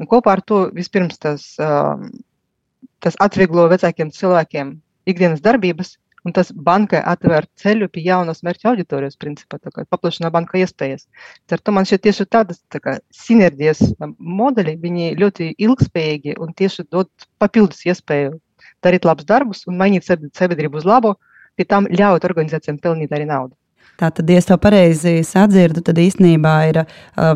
Un 0.01 0.09
kopā 0.11 0.37
ar 0.37 0.43
to 0.47 0.65
vispirms 0.75 1.19
tas, 1.23 1.45
tas 3.03 3.19
atvieglo 3.23 3.69
vecākiem 3.71 4.11
cilvēkiem 4.15 4.73
ikdienas 5.11 5.43
darbības, 5.43 5.97
un 6.27 6.35
tas 6.37 6.53
bankai 6.55 7.01
atver 7.13 7.47
ceļu 7.59 7.89
pie 7.93 8.05
jaunas 8.07 8.43
mērķa 8.47 8.71
auditorijas, 8.73 9.19
principā, 9.21 9.59
paplašina 9.91 10.31
banka 10.35 10.61
iespējas. 10.61 11.09
Ar 11.51 11.63
to 11.63 11.75
man 11.75 11.89
šeit 11.89 12.05
tieši 12.07 12.29
tādas 12.31 12.63
tā 12.73 12.81
kā, 12.83 12.97
sinerģijas 13.15 13.83
modeļi, 14.19 14.77
viņi 14.83 15.11
ļoti 15.19 15.51
ilgspējīgi 15.67 16.39
un 16.43 16.55
tieši 16.59 16.87
dod 16.91 17.11
papildus 17.43 17.85
iespēju 17.89 18.39
darīt 18.83 19.07
labus 19.09 19.27
darbus 19.27 19.67
un 19.67 19.79
mainīt 19.81 20.07
sabiedrību 20.07 20.81
uz 20.81 20.87
labu, 20.89 21.17
pie 21.59 21.67
tam 21.69 21.91
ļaut 21.91 22.25
organizācijām 22.29 22.79
pelnīt 22.83 23.13
arī 23.13 23.27
naudu. 23.29 23.57
Tātad, 24.03 24.27
ja 24.27 24.41
es 24.41 24.49
to 24.49 24.57
pareizi 24.59 25.21
sadzirdu, 25.23 25.79
tad 25.87 25.99
īstenībā 26.03 26.53
ir 26.73 26.81
uh, 26.81 26.87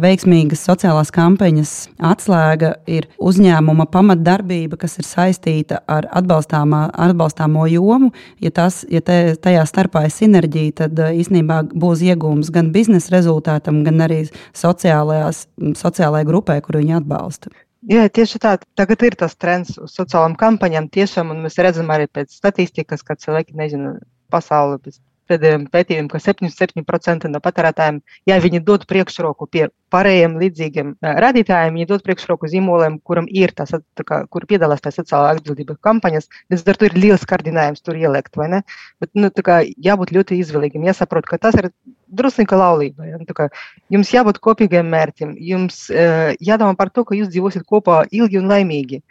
veiksmīgas 0.02 0.64
sociālās 0.66 1.12
kampaņas 1.14 1.74
atslēga 2.10 2.72
ir 2.90 3.06
uzņēmuma 3.22 3.86
pamatdarbība, 3.92 4.80
kas 4.80 4.98
ir 4.98 5.06
saistīta 5.06 5.78
ar 5.86 6.08
atbalstāmo 6.10 7.68
jomu. 7.70 8.10
Ja, 8.42 8.50
tas, 8.58 8.80
ja 8.90 8.98
te, 8.98 9.36
tajā 9.38 9.62
starpā 9.70 10.08
ir 10.08 10.16
sinerģija, 10.16 10.74
tad 10.82 10.98
uh, 10.98 11.14
īstenībā 11.14 11.60
būs 11.70 12.02
iegūms 12.08 12.50
gan 12.50 12.74
biznesa 12.74 13.14
rezultātam, 13.14 13.84
gan 13.86 14.02
arī 14.08 14.24
sociālajai 14.58 16.26
grupai, 16.26 16.58
kuru 16.66 16.82
viņi 16.82 16.98
atbalsta. 16.98 17.54
Jā, 17.86 18.08
tieši 18.10 18.42
tā. 18.42 18.58
Tagad 18.74 19.06
ir 19.06 19.14
tas 19.22 19.38
trends 19.38 19.76
sociālām 19.92 20.34
kampaņām. 20.40 20.90
Tiešām, 20.90 21.30
un 21.30 21.46
mēs 21.46 21.62
redzam 21.62 21.94
arī 21.94 22.10
pēc 22.10 22.34
statistikas, 22.34 23.06
ka 23.06 23.14
cilvēki 23.14 23.54
nezina 23.54 24.00
pasauli 24.34 24.82
pēc 24.82 24.98
pēdējiem 25.30 25.66
pētījumiem, 25.72 26.08
ka 26.12 26.20
77% 26.22 27.30
no 27.32 27.40
patērētājiem, 27.42 28.00
ja 28.30 28.38
viņi 28.42 28.62
dod 28.66 28.86
priekšroku 28.90 29.48
pie 29.52 29.66
pārējiem 29.94 30.36
līdzīgiem 30.40 30.94
radītājiem, 31.24 31.76
viņi 31.78 31.88
dod 31.90 32.04
priekšroku 32.06 32.50
zīmoliem, 32.50 32.98
kuram 33.06 33.28
ir 33.30 33.52
tas, 33.56 33.74
kā, 34.02 34.22
kur 34.30 34.46
piedalās 34.50 34.82
tā 34.84 34.92
sociālā 34.94 35.34
atbildība 35.36 35.76
kampaņas. 35.86 36.28
Līdz 36.52 36.66
ar 36.72 36.80
to 36.80 36.88
ir 36.88 36.98
liels 36.98 37.26
kārdinājums 37.28 37.84
tur 37.86 37.98
ielikt, 38.00 38.34
vai 38.40 38.48
ne? 38.56 38.62
Bet, 39.02 39.12
nu, 39.18 39.30
kā, 39.46 39.60
jābūt 39.88 40.14
ļoti 40.16 40.40
izvēlīgiem, 40.42 40.88
jāsaprot, 40.90 41.28
ka 41.30 41.38
tas 41.46 41.58
ir 41.60 41.70
drusnīga 42.06 42.58
laulība. 42.58 43.06
Ja? 43.10 43.20
Nu, 43.22 43.36
kā, 43.36 43.48
jums 43.92 44.12
jābūt 44.14 44.42
kopīgiem 44.44 44.90
mērķiem, 44.92 45.36
jums 45.52 45.86
uh, 45.92 46.34
jādomā 46.42 46.76
par 46.78 46.92
to, 46.94 47.06
ka 47.06 47.18
jūs 47.18 47.30
dzīvosiet 47.32 47.66
kopā 47.68 48.04
ilgi 48.10 48.42
un 48.42 48.52
laimīgi. 48.52 49.02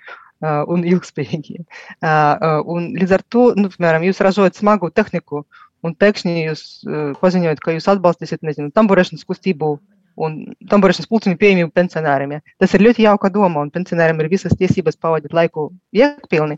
Uh, 0.44 0.66
un 0.70 0.84
ilgspējīgi. 0.84 1.62
Uh, 2.06 2.10
uh, 2.12 2.60
un 2.70 2.90
līdz 2.94 3.14
ar 3.16 3.22
to, 3.32 3.44
nu, 3.58 3.70
piemēram, 3.72 4.04
jūs 4.06 4.20
ražojat 4.22 4.58
smagu 4.60 4.92
tehniku, 4.94 5.40
un 5.86 5.96
pēkšņi 6.02 6.36
jūs 6.48 6.64
paziņojat, 7.22 7.62
ka 7.64 7.76
jūs 7.76 7.90
atbalstīsiet, 7.94 8.42
nezinu, 8.48 8.74
tamburēšanas 8.76 9.28
kustību 9.28 9.76
un 10.16 10.38
tamburēšanas 10.72 11.10
pulciņu 11.12 11.40
pieejamību 11.40 11.74
pensionāriem. 11.76 12.38
Ja? 12.38 12.44
Tas 12.62 12.74
ir 12.76 12.86
ļoti 12.86 13.06
jauka 13.06 13.32
doma, 13.34 13.66
un 13.66 13.72
pensionāriem 13.74 14.22
ir 14.24 14.32
visas 14.32 14.56
tiesības 14.58 15.00
pavadīt 15.02 15.36
laiku 15.36 15.70
iekpilni. 15.96 16.58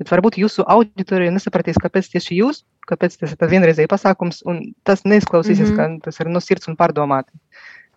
Bet 0.00 0.12
varbūt 0.12 0.38
jūsu 0.40 0.64
auditorija 0.68 1.32
nesapratīs, 1.32 1.80
kāpēc 1.80 2.08
tieši 2.12 2.40
jūs, 2.40 2.62
kāpēc 2.88 3.16
tas 3.20 3.32
ir 3.32 3.52
vienreizēji 3.52 3.90
pasākums, 3.92 4.42
un 4.48 4.60
tas 4.84 5.04
neizklausīsies, 5.08 5.72
mm 5.72 5.76
-hmm. 5.76 5.98
ka 6.00 6.10
tas 6.10 6.20
ir 6.20 6.32
no 6.32 6.40
sirds 6.40 6.68
un 6.68 6.76
pārdomāti. 6.76 7.32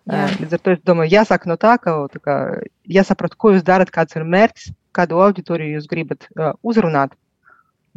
Jā. 0.08 0.26
Līdz 0.40 0.56
ar 0.56 0.60
to 0.64 0.72
es 0.74 0.80
domāju, 0.88 1.12
jāsāk 1.12 1.44
no 1.46 1.56
tā, 1.60 1.76
ka 1.78 1.92
tā 2.12 2.20
kā, 2.24 2.36
jāsaprot, 2.88 3.36
ko 3.36 3.52
jūs 3.54 3.62
darat, 3.62 3.90
kāds 3.92 4.16
ir 4.16 4.24
mērķis, 4.24 4.72
kādu 4.96 5.20
auditoriju 5.20 5.76
jūs 5.76 5.86
gribat 5.90 6.26
uh, 6.36 6.54
uzrunāt. 6.62 7.12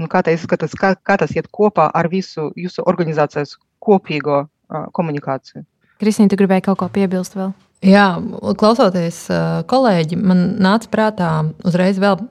Un 0.01 0.09
kā, 0.09 0.23
tas, 0.25 0.45
kā, 0.79 0.95
kā 0.97 1.17
tas 1.21 1.35
iet 1.37 1.51
kopā 1.53 1.89
ar 1.93 2.09
visu 2.09 2.49
jūsu 2.57 2.85
organizācijas 2.89 3.57
kopīgo 3.83 4.43
uh, 4.45 4.87
komunikāciju? 4.95 5.65
Kristīna, 6.01 6.31
tu 6.31 6.39
gribēji 6.39 6.65
kaut 6.65 6.79
ko 6.81 6.89
piebilst 6.91 7.37
vēl? 7.37 7.53
Jā, 7.83 8.15
klausoties 8.59 9.25
kolēģi, 9.67 10.15
man 10.15 10.43
nāca 10.63 10.87
prātā 10.91 11.29
uzreiz 11.67 11.97
vēl 11.99 12.21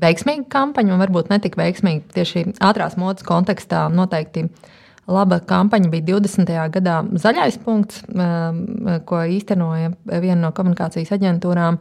veiksmīga 0.00 0.44
kampaņa, 0.52 0.92
un 0.94 1.00
varbūt 1.00 1.30
ne 1.32 1.38
tik 1.42 1.56
veiksmīga 1.60 2.16
tieši 2.16 2.44
ātrās 2.64 2.98
modes 3.00 3.24
kontekstā. 3.26 3.86
Noteikti 3.92 4.46
laba 5.10 5.40
kampaņa 5.40 5.90
bija 5.92 6.06
20. 6.12 6.52
gadā 6.76 7.00
Zaļais 7.22 7.58
punkts, 7.64 8.04
ko 9.08 9.24
īstenoja 9.36 9.94
viena 10.12 10.40
no 10.44 10.52
komunikācijas 10.56 11.12
aģentūrām. 11.16 11.80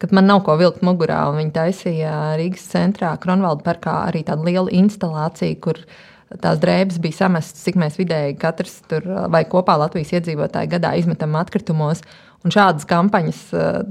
Kad 0.00 0.14
man 0.16 0.30
nav 0.30 0.40
ko 0.46 0.54
vilkt 0.56 0.80
mugurā. 0.86 1.18
Viņi 1.36 1.52
taisīja 1.52 2.12
Rīgas 2.40 2.64
centrā, 2.72 3.12
Kronvalda 3.20 3.66
parkā 3.66 3.98
arī 4.06 4.22
tādu 4.24 4.46
lielu 4.48 4.72
instalāciju, 4.78 5.58
kur 5.60 5.82
tās 6.40 6.60
drēbes 6.62 7.00
bija 7.02 7.18
samestas, 7.26 7.66
cik 7.66 7.76
mēs 7.80 7.98
vidēji 8.00 8.38
katrs 8.40 8.78
tur 8.88 9.04
vai 9.32 9.42
kopā 9.50 9.76
Latvijas 9.80 10.14
iedzīvotāji 10.16 10.70
gadā 10.72 10.94
izmetam 10.96 11.36
atkritumos. 11.36 12.00
Un 12.40 12.54
šādas 12.54 12.86
kampaņas, 12.88 13.42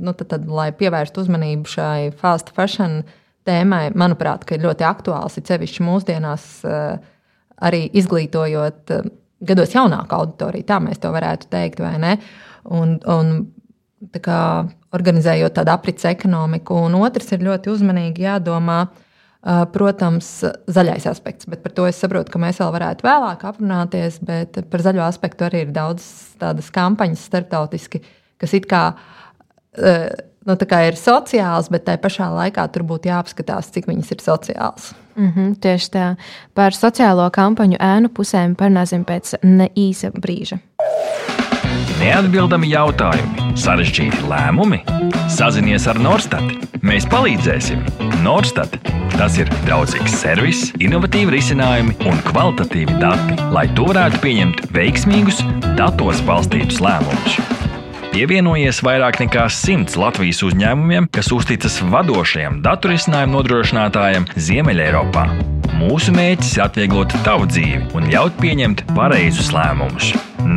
nu, 0.02 0.16
tad, 0.18 0.32
tad, 0.32 0.50
lai 0.50 0.72
pievērstu 0.74 1.22
uzmanību 1.22 1.70
šai 1.70 2.10
fast 2.18 2.50
fashion 2.56 3.04
tēmai, 3.46 3.92
manuprāt, 3.94 4.48
ir 4.56 4.66
ļoti 4.66 4.88
aktuāls. 4.90 5.38
Ir 5.38 5.46
sevišķi 5.46 5.86
mūsdienās 5.86 6.48
arī 7.70 7.84
izglītojot 8.02 8.96
gados 9.46 9.76
jaunāku 9.76 10.18
auditoriju, 10.18 10.66
tā 10.68 10.80
mēs 10.84 11.00
to 11.04 11.14
varētu 11.14 11.52
teikt, 11.54 11.84
vai 11.84 11.96
ne? 12.02 12.18
Un, 12.76 12.98
un 13.06 13.36
kā, 14.24 14.40
organizējot 14.96 15.58
tādu 15.60 15.74
aprits 15.74 16.08
ekonomiku. 16.10 16.78
Un 16.88 16.98
otrs 17.02 17.32
ir 17.36 17.46
ļoti 17.46 17.72
uzmanīgi 17.74 18.28
jādomā. 18.28 18.82
Protams, 19.72 20.28
zaļais 20.68 21.06
aspekts, 21.08 21.48
bet 21.48 21.62
par 21.64 21.72
to 21.72 21.86
es 21.88 21.96
saprotu, 22.02 22.34
ka 22.34 22.42
mēs 22.44 22.58
vēl 22.60 22.74
varētu 22.76 23.06
vēlāk 23.08 23.46
aprunāties. 23.48 24.18
Bet 24.28 24.60
par 24.68 24.84
zaļo 24.84 25.06
aspektu 25.06 25.48
arī 25.48 25.64
ir 25.64 25.72
daudz 25.72 26.04
tādas 26.42 26.68
kampaņas 26.76 27.24
starptautiski, 27.30 28.02
kas 28.42 28.58
it 28.58 28.68
kā, 28.68 28.82
nu, 29.80 30.58
kā 30.60 30.82
ir 30.90 31.00
sociāls, 31.00 31.72
bet 31.72 31.88
tai 31.88 31.96
pašā 32.04 32.28
laikā 32.36 32.68
tur 32.74 32.84
būtu 32.92 33.14
jāapskatās, 33.14 33.72
cik 33.72 33.88
viņas 33.88 34.12
ir 34.12 34.26
sociāls. 34.28 34.92
Mm 35.16 35.32
-hmm, 35.32 35.56
tieši 35.64 35.90
tā. 35.96 36.16
Par 36.54 36.76
sociālo 36.76 37.30
kampaņu 37.32 37.80
ēnu 37.80 38.12
pusēm 38.12 38.56
parunāsim 38.56 39.06
pēc 39.08 39.40
īsa 39.76 40.12
brīža. 40.12 40.60
Neatbildami 42.00 42.70
jautājumi, 42.72 43.50
sarežģīti 43.60 44.22
lēmumi. 44.30 44.78
Sazinies 45.36 45.84
ar 45.92 45.98
Norstat. 46.00 46.46
Mēs 46.80 47.04
palīdzēsim. 47.12 47.82
Norstat. 48.24 48.78
Tas 49.18 49.36
ir 49.36 49.52
draudzīgs 49.66 50.16
servis, 50.22 50.62
innovatīvi 50.80 51.36
risinājumi 51.36 51.98
un 52.08 52.22
kvalitatīvi 52.30 52.96
dati, 53.02 53.36
lai 53.52 53.66
tu 53.76 53.90
varētu 53.90 54.22
pieņemt 54.24 54.64
veiksmīgus, 54.72 55.42
datos 55.76 56.24
balstītus 56.24 56.80
lēmumus. 56.84 57.36
Pievienojies 58.14 58.80
vairāk 58.88 59.20
nekā 59.26 59.50
simts 59.52 60.00
Latvijas 60.00 60.40
uzņēmumiem, 60.48 61.12
kas 61.12 61.34
uzticas 61.36 61.82
vadošajam 61.84 62.62
datu 62.64 62.94
risinājumu 62.94 63.42
nodrošinātājam 63.42 64.32
Ziemeļeiropā. 64.40 65.28
Mūsu 65.76 66.16
mērķis 66.16 66.56
ir 66.56 66.66
atvieglot 66.70 67.20
tavu 67.28 67.52
dzīvi 67.52 67.92
un 67.92 68.08
ļaut 68.16 68.40
pieņemt 68.40 68.88
pareizus 68.96 69.52
lēmumus. 69.56 70.14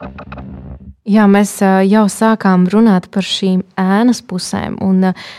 Thank 0.00 0.14
you. 0.36 0.69
Jā, 1.08 1.22
mēs 1.24 1.54
jau 1.88 2.02
sākām 2.12 2.66
runāt 2.68 3.06
par 3.08 3.24
šīm 3.24 3.62
ēnas 3.80 4.18
pusēm. 4.28 4.74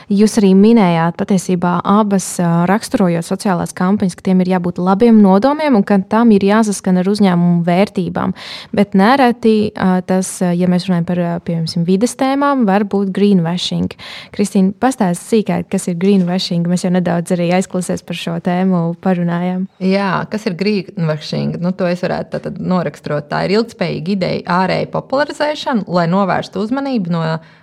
Jūs 0.09 0.39
arī 0.41 0.55
minējāt, 0.57 1.13
patiesībā 1.19 1.75
abas 1.85 2.25
raksturojot 2.41 3.27
sociālās 3.27 3.69
kampaņas, 3.77 4.15
ka 4.17 4.25
tiem 4.25 4.41
ir 4.41 4.49
jābūt 4.55 4.79
labiem 4.81 5.19
nodomiem 5.21 5.77
un 5.77 5.85
ka 5.85 5.99
tam 6.09 6.31
ir 6.33 6.41
jāsaskan 6.47 6.97
ar 7.03 7.09
uzņēmumu 7.11 7.61
vērtībām. 7.67 8.33
Bet 8.73 8.97
nereti 8.97 9.69
tas, 10.09 10.31
ja 10.41 10.69
mēs 10.71 10.87
runājam 10.89 11.05
par 11.11 11.21
piemēram 11.45 11.85
vides 11.85 12.17
tēmām, 12.17 12.65
var 12.65 12.87
būt 12.89 13.13
greenwashing. 13.13 13.93
Kristīna, 14.33 14.73
pastāstiet 14.81 15.21
sīkāk, 15.21 15.69
kas 15.69 15.85
ir 15.93 16.01
greenwashing. 16.01 16.65
Mēs 16.65 16.87
jau 16.87 16.93
nedaudz 16.97 17.37
arī 17.37 17.51
aizklausēs 17.59 18.01
par 18.01 18.17
šo 18.17 18.39
tēmu 18.41 18.81
parunājām. 19.05 19.69
Jā, 19.77 20.25
kas 20.33 20.49
ir 20.49 20.57
greenwashing? 20.57 21.61
Nu, 21.61 21.69
to 21.77 21.85
es 21.85 22.01
varētu 22.01 22.57
noraksturot. 22.57 23.29
Tā 23.29 23.45
ir 23.45 23.59
ilgspējīga 23.59 24.15
ideja 24.17 24.59
ārēji 24.63 24.89
popularizēt 24.97 25.49
novērtēšanu, 25.51 25.87
lai 25.91 26.07
novērstu 26.07 26.61
uzmanību 26.61 27.11
no 27.11 27.21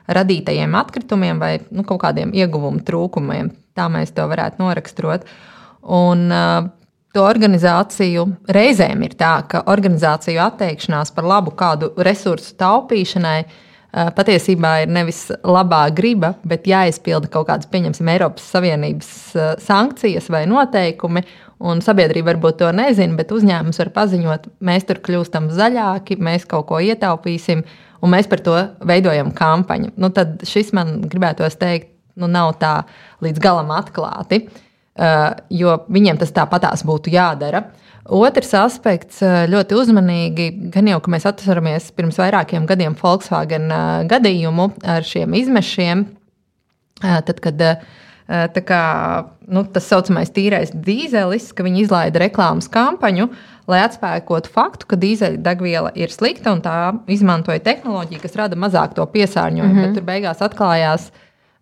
radītajiem 0.08 0.74
atkritumiem 0.74 1.38
vai 1.40 1.58
nu, 1.70 1.84
kaut 1.84 2.02
kādiem 2.02 2.32
ieguvumu 2.32 2.82
trūkumiem. 2.84 3.50
Tā 3.74 3.88
mēs 3.88 4.12
to 4.12 4.26
varētu 4.28 4.62
noraksturot. 4.62 5.24
Un, 5.82 6.30
uh, 6.30 6.74
To 7.16 7.22
organizāciju 7.24 8.26
reizēm 8.52 9.00
ir 9.02 9.14
tā, 9.16 9.40
ka 9.48 9.62
organizāciju 9.72 10.42
atteikšanās 10.44 11.08
par 11.16 11.24
labu 11.24 11.54
kādu 11.56 11.88
resursu 12.04 12.52
taupīšanai 12.60 13.38
uh, 13.46 14.10
patiesībā 14.12 14.82
ir 14.82 14.92
nevis 14.92 15.22
labā 15.40 15.86
griba, 15.88 16.34
bet 16.44 16.68
jāizpilda 16.68 17.30
kaut 17.32 17.48
kādas, 17.48 17.66
pieņemsim, 17.72 18.12
Eiropas 18.12 18.44
Savienības 18.52 19.10
sankcijas 19.64 20.28
vai 20.28 20.44
noteikumi. 20.52 21.24
Un 21.58 21.80
sabiedrība 21.82 22.32
varbūt 22.32 22.60
to 22.60 22.68
nezina, 22.74 23.16
bet 23.18 23.32
uzņēmums 23.34 23.80
var 23.82 23.88
paziņot, 23.96 24.46
mēs 24.62 24.86
tur 24.86 25.00
kļūstam 25.02 25.48
zaļāki, 25.50 26.20
mēs 26.22 26.46
kaut 26.46 26.68
ko 26.68 26.78
ietaupīsim, 26.78 27.64
un 27.98 28.12
mēs 28.14 28.28
par 28.30 28.42
to 28.46 28.54
veidojam 28.86 29.32
kampaņu. 29.34 29.90
Nu, 29.98 30.12
tad 30.14 30.44
šis 30.46 30.70
man 30.76 31.00
gribētos 31.10 31.58
teikt, 31.58 31.90
nu, 32.18 32.30
nav 32.30 32.54
tā 32.62 32.84
līdz 33.24 33.42
galam 33.42 33.72
atklāti, 33.74 34.44
uh, 34.46 35.34
jo 35.50 35.80
viņiem 35.90 36.22
tas 36.22 36.34
tāpatās 36.34 36.86
būtu 36.86 37.10
jādara. 37.14 37.64
Otrs 38.06 38.54
aspekts 38.56 39.18
uh, 39.26 39.42
ļoti 39.50 39.74
uzmanīgi, 39.82 40.48
gan 40.74 40.86
jau, 40.94 41.02
ka 41.02 41.10
mēs 41.10 41.26
atceramies 41.26 41.90
pirms 41.96 42.22
vairākiem 42.22 42.70
gadiem 42.70 42.94
Volkswagen 43.02 43.66
uh, 43.66 43.88
gadījumu 44.10 44.70
ar 44.86 45.06
šiem 45.06 45.34
izmešiem, 45.42 46.06
tad, 47.02 47.38
kad 47.42 47.60
kā, 48.28 48.82
nu, 49.48 49.62
tas 49.72 49.86
saucamais 49.88 50.30
tīrais 50.30 50.72
dīzelis, 50.74 51.52
ka 51.56 51.64
viņi 51.64 51.86
izlaida 51.86 52.20
reklāmas 52.20 52.68
kampaņu, 52.68 53.30
lai 53.68 53.80
atspēkotu 53.86 54.52
faktu, 54.52 54.88
ka 54.90 54.98
dīzeļdegviela 55.00 55.94
ir 55.96 56.12
slikta 56.12 56.52
un 56.52 56.60
tā 56.64 56.76
izmantoja 57.08 57.62
tehnoloģiju, 57.64 58.20
kas 58.20 58.36
rada 58.36 58.56
mazāk 58.56 58.94
to 58.96 59.06
piesārņojumu. 59.06 59.72
Mm 59.72 59.78
-hmm. 59.78 59.86
Bet 59.86 59.94
tur 59.94 60.04
beigās 60.04 60.42
atklājās, 60.44 61.10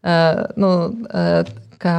uh, 0.02 0.42
nu, 0.56 0.72
uh, 1.06 1.54
ka 1.78 1.96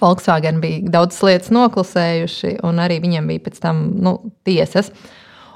Volkswagen 0.00 0.60
bija 0.60 0.80
daudzas 0.94 1.22
lietas 1.22 1.50
noklusējuši, 1.50 2.58
un 2.62 2.78
arī 2.78 3.00
viņiem 3.02 3.26
bija 3.26 3.44
pēc 3.48 3.60
tam 3.60 3.92
nu, 4.00 4.18
tiesas. 4.44 4.92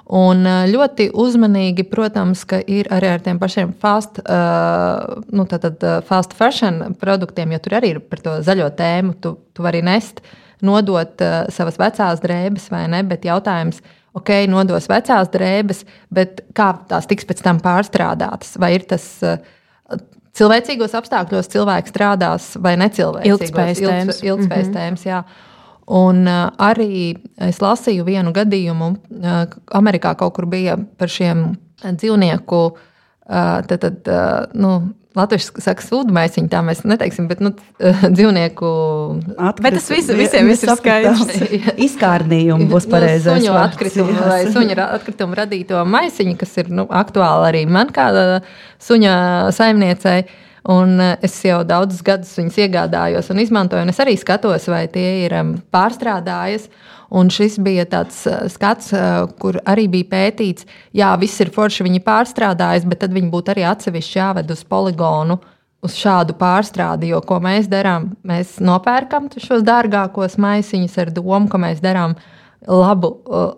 Un 0.07 0.47
ļoti 0.71 1.09
uzmanīgi, 1.19 1.83
protams, 1.91 2.45
ka 2.47 2.61
ir 2.63 2.87
arī 2.95 3.09
ar 3.11 3.25
tiem 3.25 3.41
pašiem 3.43 3.73
fast, 3.83 4.21
uh, 4.23 5.19
nu, 5.35 5.47
tātad, 5.51 5.83
fast 6.07 6.37
fashion 6.39 6.95
produktiem, 7.01 7.57
jo 7.57 7.59
tur 7.65 7.75
arī 7.81 7.97
ir 7.97 8.01
par 8.07 8.23
to 8.23 8.37
zaļo 8.47 8.69
tēmu, 8.79 9.17
tu, 9.19 9.35
tu 9.51 9.67
vari 9.67 9.83
nest 9.83 10.23
nodot 10.63 11.21
savas 11.53 11.77
vecās 11.81 12.23
drēbes 12.23 12.71
vai 12.73 12.87
ne, 12.93 13.03
bet 13.07 13.27
jautājums. 13.27 13.83
Ok, 14.17 14.31
nodos 14.49 14.87
vecās 14.89 15.29
drēbes, 15.29 15.83
bet 16.09 16.41
kā 16.57 16.71
tās 16.89 17.05
tiks 17.11 17.27
pēc 17.29 17.43
tam 17.45 17.59
pārstrādātas? 17.61 18.55
Vai 18.63 18.71
ir 18.79 18.87
tas 18.89 19.05
cilvēcīgos 20.37 20.95
apstākļos 20.97 21.51
cilvēks 21.53 21.93
strādās 21.93 22.49
vai 22.63 22.77
necilvēcīgos? 22.81 23.45
Ilgspējas 23.45 23.83
tēmas. 23.83 24.23
Ilgspējas 24.25 24.71
mm 24.71 24.73
-hmm. 24.73 24.79
tēmas, 24.79 25.05
jā. 25.09 25.23
Un 25.87 26.25
uh, 26.27 26.49
arī 26.59 27.15
es 27.39 27.61
lasīju 27.63 28.07
vienu 28.09 28.33
gadījumu, 28.35 28.91
uh, 29.23 29.57
Amerikā 29.79 30.17
kaut 30.19 30.35
kur 30.35 30.49
bija 30.51 30.75
par 30.99 31.13
šiem 31.13 31.53
dzīvnieku 31.85 32.63
uh, 32.67 33.61
tad, 33.67 33.79
tad, 33.85 34.01
uh, 34.11 34.49
nu, 34.59 34.73
Latvijas 35.17 35.49
saka, 35.65 35.81
sūdu 35.81 36.13
maisiņu, 36.13 36.49
tā 36.53 36.61
mēs 36.65 36.83
neteiksim, 36.85 37.29
bet 37.31 37.41
nu, 37.41 37.55
dzīvnieku 38.17 38.73
atkritumu. 39.33 39.65
Bet 39.65 39.79
tas 39.79 39.87
vis, 39.95 40.11
visiem 40.19 40.51
ir 40.53 40.59
skaidrs. 40.61 41.23
Izkārdījumi 41.87 42.69
būs 42.73 42.89
pareizais. 42.93 43.41
Suņu 43.41 43.55
atkritumu 43.63 44.17
vai 44.21 44.41
suņu 44.53 44.77
atkritumu 44.85 45.39
radīto 45.39 45.85
maisiņu, 45.89 46.37
kas 46.43 46.53
ir 46.61 46.73
nu, 46.75 46.85
aktuāli 46.91 47.49
arī 47.53 47.63
man 47.71 47.95
kā 47.95 48.11
suņa 48.83 49.15
saimniecei. 49.57 50.27
Un 50.67 50.99
es 51.23 51.37
jau 51.47 51.61
daudzus 51.63 52.03
gadus 52.03 52.33
viņus 52.35 52.57
iegādājos 52.65 53.31
un 53.31 53.39
izmantoju, 53.39 53.85
un 53.87 53.93
es 53.93 54.01
arī 54.03 54.17
skatos, 54.19 54.67
vai 54.67 54.87
tie 54.91 55.27
ir 55.27 55.35
pārstrādājies. 55.75 56.67
Un 57.15 57.29
šis 57.31 57.61
bija 57.63 57.85
tāds 57.87 58.25
uh, 58.27 58.49
skats, 58.51 58.89
uh, 58.91 59.29
kur 59.39 59.61
arī 59.63 59.85
bija 59.93 60.09
pētīts, 60.11 60.67
jā, 60.97 61.13
viss 61.21 61.39
ir 61.39 61.53
forši, 61.55 61.85
viņi 61.87 62.03
pārstrādājas, 62.03 62.87
bet 62.91 63.05
tad 63.05 63.15
viņi 63.15 63.31
būtu 63.31 63.55
arī 63.55 63.63
atsevišķi 63.71 64.19
jāved 64.19 64.51
uz 64.51 64.65
poligonu. 64.67 65.39
Uz 65.87 65.95
šādu 65.95 66.35
pārstrādi, 66.35 67.13
jo 67.13 67.21
ko 67.23 67.37
mēs 67.45 67.69
darām? 67.71 68.09
Mēs 68.27 68.57
nopērkam 68.65 69.29
šos 69.39 69.63
dārgākos 69.63 70.35
maisiņus 70.43 70.99
ar 71.05 71.13
domu, 71.15 71.47
ka 71.53 71.61
mēs 71.63 71.79
darām 71.85 72.17
labu, 72.65 73.11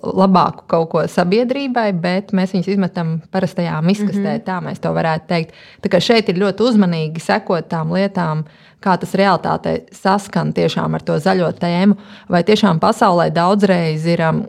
labāku 0.02 0.66
kaut 0.68 0.88
ko 0.92 1.02
sabiedrībai, 1.08 1.88
bet 1.96 2.32
mēs 2.36 2.52
viņus 2.54 2.70
izmetam 2.74 3.18
parastajā 3.32 3.78
miskastē. 3.84 4.20
Mm 4.20 4.36
-hmm. 4.36 4.44
Tā 4.44 4.58
mēs 4.64 4.80
to 4.80 4.92
varētu 4.92 5.26
teikt. 5.28 5.52
Tā 5.82 5.88
kā 5.88 6.00
šeit 6.00 6.28
ir 6.28 6.38
ļoti 6.38 6.62
uzmanīgi 6.62 7.20
sekot 7.20 7.68
tām 7.68 7.92
lietām, 7.92 8.44
kā 8.80 8.98
tas 8.98 9.14
realitātē 9.14 9.80
saskan 9.92 10.52
tiešām 10.52 10.94
ar 10.94 11.02
to 11.02 11.18
zaļo 11.18 11.52
tēmu. 11.52 11.96
Vai 12.28 12.42
tiešām 12.42 12.78
pasaulē 12.78 13.30
daudzreiz 13.30 14.06
ir 14.06 14.20
um, 14.20 14.46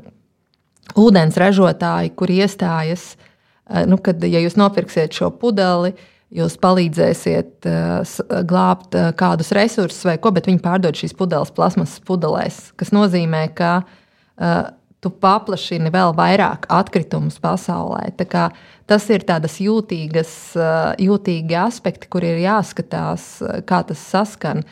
ūdens 0.95 1.37
ražotāji, 1.37 2.15
kur 2.15 2.27
iestājas, 2.27 3.15
uh, 3.69 3.85
nu, 3.85 3.97
kad 3.97 4.23
ja 4.23 4.39
jūs 4.39 4.57
nopirksiet 4.57 5.13
šo 5.13 5.31
pudeli. 5.31 5.93
Jūs 6.29 6.59
palīdzēsiet 6.61 7.65
uh, 7.65 8.43
glābt 8.45 8.93
uh, 8.95 9.11
kādus 9.15 9.51
resursus 9.51 10.05
vai 10.05 10.17
ko, 10.17 10.31
bet 10.31 10.45
viņi 10.45 10.59
pārdod 10.61 10.93
šīs 10.93 11.17
pudeles 11.17 11.51
plasmasas 11.51 11.99
pudelēs, 11.99 12.73
kas 12.75 12.91
nozīmē, 12.91 13.49
ka 13.55 13.77
uh, 13.77 13.98
tu 14.99 15.11
paplašini 15.23 15.91
vēl 15.93 16.13
vairāk 16.17 16.67
atkritumus 16.71 17.39
pasaulē. 17.43 18.09
Tas 18.89 19.07
ir 19.13 19.23
tādas 19.27 19.59
jūtīgas, 19.61 20.33
jūtīgi 20.99 21.57
aspekti, 21.59 22.09
kur 22.11 22.25
ir 22.25 22.41
jāskatās, 22.43 23.31
kā 23.69 23.83
tas 23.87 24.03
saskan. 24.11 24.63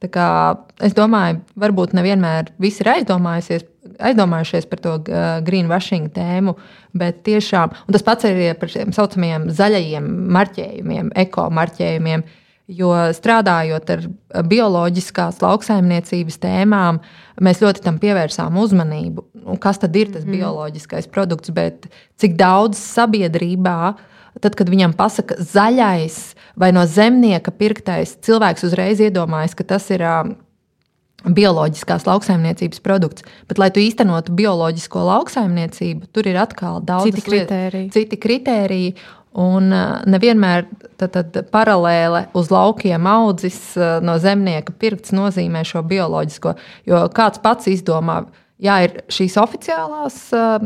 Es 0.00 0.96
domāju, 0.96 1.42
varbūt 1.60 1.92
nevienmēr 1.96 2.54
visi 2.60 2.80
ir 2.84 2.92
aizdomājušies 4.00 4.68
par 4.68 4.80
to 4.84 4.94
greenwashing 5.44 6.08
tēmu, 6.12 6.56
bet 6.96 7.22
tiešām 7.28 7.72
tas 7.92 8.04
pats 8.04 8.28
ir 8.28 8.56
par 8.60 8.72
šiem 8.72 8.94
saucamajiem 8.96 9.48
zaļajiem 9.52 10.12
marķējumiem, 10.36 11.12
ekomarķējumiem. 11.24 12.24
Jo 12.70 12.92
strādājot 13.16 13.88
ar 13.90 14.04
bioloģiskās 14.46 15.40
lauksaimniecības 15.42 16.36
tēmām, 16.38 17.00
mēs 17.42 17.62
ļoti 17.62 17.84
tam 17.84 17.98
pievērsām 18.02 18.58
uzmanību. 18.60 19.24
Un 19.50 19.60
kas 19.60 19.80
tad 19.82 19.96
ir 19.98 20.12
tas 20.14 20.26
mm. 20.26 20.36
bioloģiskais 20.36 21.08
produkts, 21.12 21.52
bet 21.54 21.88
cik 22.20 22.36
daudz 22.40 22.80
sabiedrībā, 22.80 23.78
tad, 24.40 24.54
kad 24.58 24.70
viņam 24.70 24.94
pasaka 24.98 25.38
zaļais 25.40 26.20
vai 26.60 26.70
no 26.76 26.84
zemnieka 26.88 27.52
pirktais, 27.54 28.16
cilvēks 28.24 28.68
uzreiz 28.68 29.02
iedomājas, 29.02 29.58
ka 29.58 29.66
tas 29.76 29.90
ir. 29.94 30.06
Bioloģiskās 31.20 32.06
lauksaimniecības 32.08 32.80
produkts, 32.80 33.26
bet, 33.44 33.58
lai 33.60 33.66
tu 33.68 33.82
īstenotu 33.84 34.32
bioloģisko 34.32 35.02
lauksaimniecību, 35.04 36.06
tur 36.16 36.24
ir 36.30 36.38
atkal 36.40 36.78
daudz 36.80 37.10
citu 37.10 37.26
kritēriju. 37.26 37.90
Citi 37.92 38.16
kritēriji, 38.16 38.94
Un 39.38 39.70
nevienmēr 40.10 40.64
tad, 40.98 41.14
tad 41.14 41.36
paralēli 41.54 42.24
uz 42.34 42.48
laukiem 42.50 43.06
audzis 43.06 43.60
no 44.02 44.16
zemnieka 44.18 44.74
pirkts 44.74 45.14
nozīmē 45.14 45.62
šo 45.68 45.84
bioloģisko. 45.86 46.56
Jo 46.90 47.04
kāds 47.14 47.38
pats 47.44 47.68
izdomā, 47.70 48.24
jā, 48.58 48.80
ir 48.88 48.96
šīs 49.06 49.36
oficiālās 49.38 50.16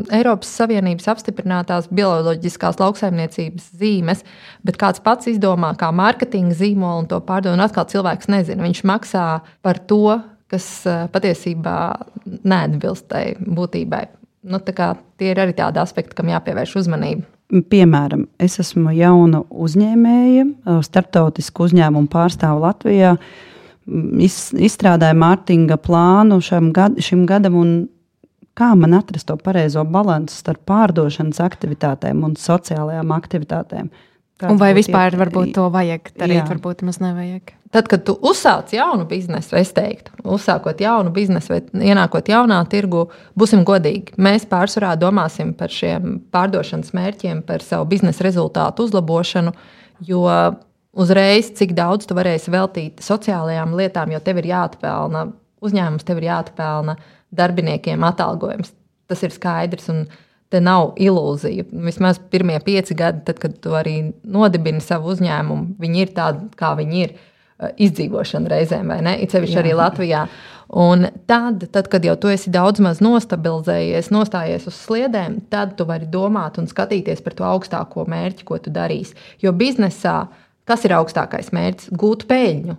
Eiropas 0.09 0.49
Savienības 0.57 1.11
apstiprinātās 1.13 1.91
bioloģiskās 1.93 2.81
lauksaimniecības 2.81 3.69
zīmes, 3.77 4.25
bet 4.65 4.81
kāds 4.81 5.03
pats 5.05 5.29
izdomā 5.29 5.75
kā 5.77 5.91
mārketinga 5.93 6.57
zīmolu 6.57 7.03
un 7.03 7.11
to 7.13 7.21
pārdod, 7.21 7.53
un 7.53 7.63
atkal 7.67 7.85
cilvēks 7.91 8.33
nezina. 8.33 8.65
Viņš 8.65 8.81
maksā 8.89 9.27
par 9.61 9.83
to, 9.85 10.17
kas 10.49 10.65
patiesībā 11.13 11.77
neatbilst 12.25 13.11
tai 13.13 13.23
būtībai. 13.45 14.07
Nu, 14.49 14.57
tie 14.61 15.29
ir 15.29 15.45
arī 15.45 15.53
tādi 15.57 15.81
aspekti, 15.81 16.17
kam 16.17 16.33
jāpievērš 16.33 16.75
uzmanība. 16.81 17.29
Piemēram, 17.45 18.23
es 18.41 18.57
esmu 18.59 18.89
jauna 18.97 19.43
uzņēmēja, 19.49 20.45
starptautisku 20.87 21.67
uzņēmumu 21.67 22.09
pārstāvu 22.09 22.63
Latvijā. 22.63 23.11
Iz, 24.25 24.37
izstrādāju 24.57 25.17
mārketinga 25.21 25.77
plānu 25.77 26.39
šim, 26.41 26.71
gad, 26.73 26.97
šim 27.05 27.27
gadam, 27.29 27.59
un 27.61 27.75
kā 28.57 28.71
man 28.79 28.97
atrast 28.97 29.29
to 29.29 29.37
pareizo 29.37 29.83
līdzsvaru 29.85 30.33
starp 30.33 30.63
pārdošanas 30.65 31.43
aktivitātēm 31.45 32.23
un 32.25 32.33
sociālajām 32.39 33.13
aktivitātēm. 33.13 33.91
Kāds 33.91 34.14
un 34.43 34.57
vai 34.59 34.73
vispār 34.75 35.15
varbūt 35.19 35.53
to 35.55 35.69
vajag 35.71 36.09
darīt, 36.19 36.41
jā. 36.41 36.47
varbūt 36.49 36.83
maz 36.87 36.99
nevajag? 37.03 37.53
Tad, 37.75 37.87
kad 37.91 38.03
tu 38.07 38.15
uzsāc 38.23 38.71
jaunu 38.75 39.07
biznesu, 39.07 39.55
es 39.59 39.71
teiktu, 39.75 40.13
uzsākot 40.35 40.79
jaunu 40.79 41.11
biznesu 41.15 41.53
vai 41.53 41.61
ienākot 41.89 42.29
jaunā 42.31 42.61
tirgu, 42.71 43.05
būsim 43.35 43.65
godīgi. 43.67 44.15
Mēs 44.21 44.47
pārsvarā 44.51 44.93
domāsim 44.99 45.51
par 45.57 45.73
šiem 45.73 46.19
pārdošanas 46.35 46.93
mērķiem, 46.95 47.41
par 47.47 47.63
savu 47.65 47.87
biznesa 47.91 48.27
rezultātu 48.27 48.87
uzlabošanu, 48.87 49.55
jo 50.07 50.23
uzreiz, 50.95 51.51
cik 51.55 51.75
daudz 51.75 52.07
tu 52.07 52.15
varēsi 52.15 52.53
veltīt 52.53 53.03
sociālajām 53.03 53.75
lietām, 53.75 54.13
jo 54.15 54.21
tev 54.23 54.39
ir 54.39 54.51
jāatpelna 54.53 55.27
uzņēmums, 55.65 56.07
tev 56.07 56.21
ir 56.21 56.29
jāatpelna 56.29 56.95
darbiniekiem 57.35 58.03
atalgojums. 58.07 58.71
Tas 59.09 59.21
ir 59.25 59.33
skaidrs. 59.35 59.89
Un, 59.91 60.05
te 60.53 60.61
nav 60.63 60.93
ilūzija. 61.01 61.67
Vismaz 61.85 62.19
pirmie 62.31 62.57
pieci 62.63 62.97
gadi, 62.97 63.23
tad, 63.27 63.39
kad 63.41 63.55
tu 63.63 63.77
arī 63.77 63.97
nodibini 64.23 64.83
savu 64.83 65.13
uzņēmumu, 65.13 65.79
viņi 65.81 66.05
ir 66.05 66.13
tādi, 66.17 66.51
kā 66.59 66.75
viņi 66.79 67.01
ir. 67.05 67.15
Eh, 67.55 67.71
izdzīvošana 67.85 68.49
reizēm, 68.51 68.89
vai 68.91 68.97
ne? 69.05 69.13
It 69.23 69.31
sevišķi 69.31 69.61
arī 69.61 69.75
Latvijā. 69.79 70.25
Un 70.75 71.05
tad, 71.29 71.61
tad, 71.71 71.87
kad 71.87 72.03
jau 72.03 72.17
tu 72.19 72.27
esi 72.27 72.51
daudz 72.51 72.81
maz 72.83 72.99
nostabilizējies, 72.99 74.09
nostājies 74.11 74.65
uz 74.67 74.75
sliedēm, 74.75 75.37
tad 75.53 75.77
tu 75.79 75.85
vari 75.87 76.09
domāt 76.11 76.59
un 76.59 76.67
skatīties 76.67 77.23
par 77.23 77.37
to 77.37 77.47
augstāko 77.47 78.03
mērķi, 78.11 78.43
ko 78.49 78.59
tu 78.59 78.73
darīsi. 78.75 79.15
Jo 79.39 79.53
biznesā, 79.55 80.17
kas 80.67 80.83
ir 80.83 80.97
augstākais 80.97 81.53
mērķis? 81.55 81.93
Gūt 81.95 82.27
peļņu, 82.27 82.75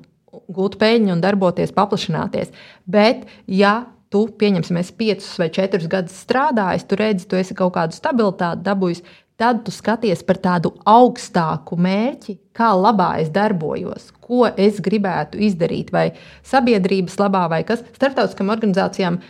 gūt 0.58 0.76
peļņu 0.82 1.14
un 1.14 1.24
darboties, 1.24 1.72
paplašināties. 1.72 2.52
Bet, 2.84 3.24
ja 3.48 3.78
tu, 4.16 4.24
pieņemsim, 4.40 4.80
esi 4.80 4.96
piecus 4.96 5.36
vai 5.40 5.50
četrus 5.52 5.86
gadus 5.92 6.16
strādājis, 6.24 6.88
tu 6.88 6.96
redzi, 6.96 7.28
tu 7.28 7.36
esi 7.36 7.56
kaut 7.56 7.74
kādu 7.76 7.96
stabilitāti 7.96 8.64
dabūjis, 8.64 9.02
tad 9.36 9.64
tu 9.66 9.72
skaties 9.74 10.22
par 10.24 10.38
tādu 10.40 10.72
augstāku 10.88 11.76
mērķi, 11.76 12.38
kā 12.56 12.70
labā 12.72 13.16
es 13.20 13.32
darbojos, 13.34 14.08
ko 14.24 14.46
es 14.48 14.80
gribētu 14.80 15.42
izdarīt, 15.44 15.92
vai 15.92 16.08
sabiedrības 16.46 17.18
labā, 17.20 17.44
vai 17.52 17.64
kas 17.68 17.84
starptautiskām 17.98 18.54
organizācijām. 18.54 19.20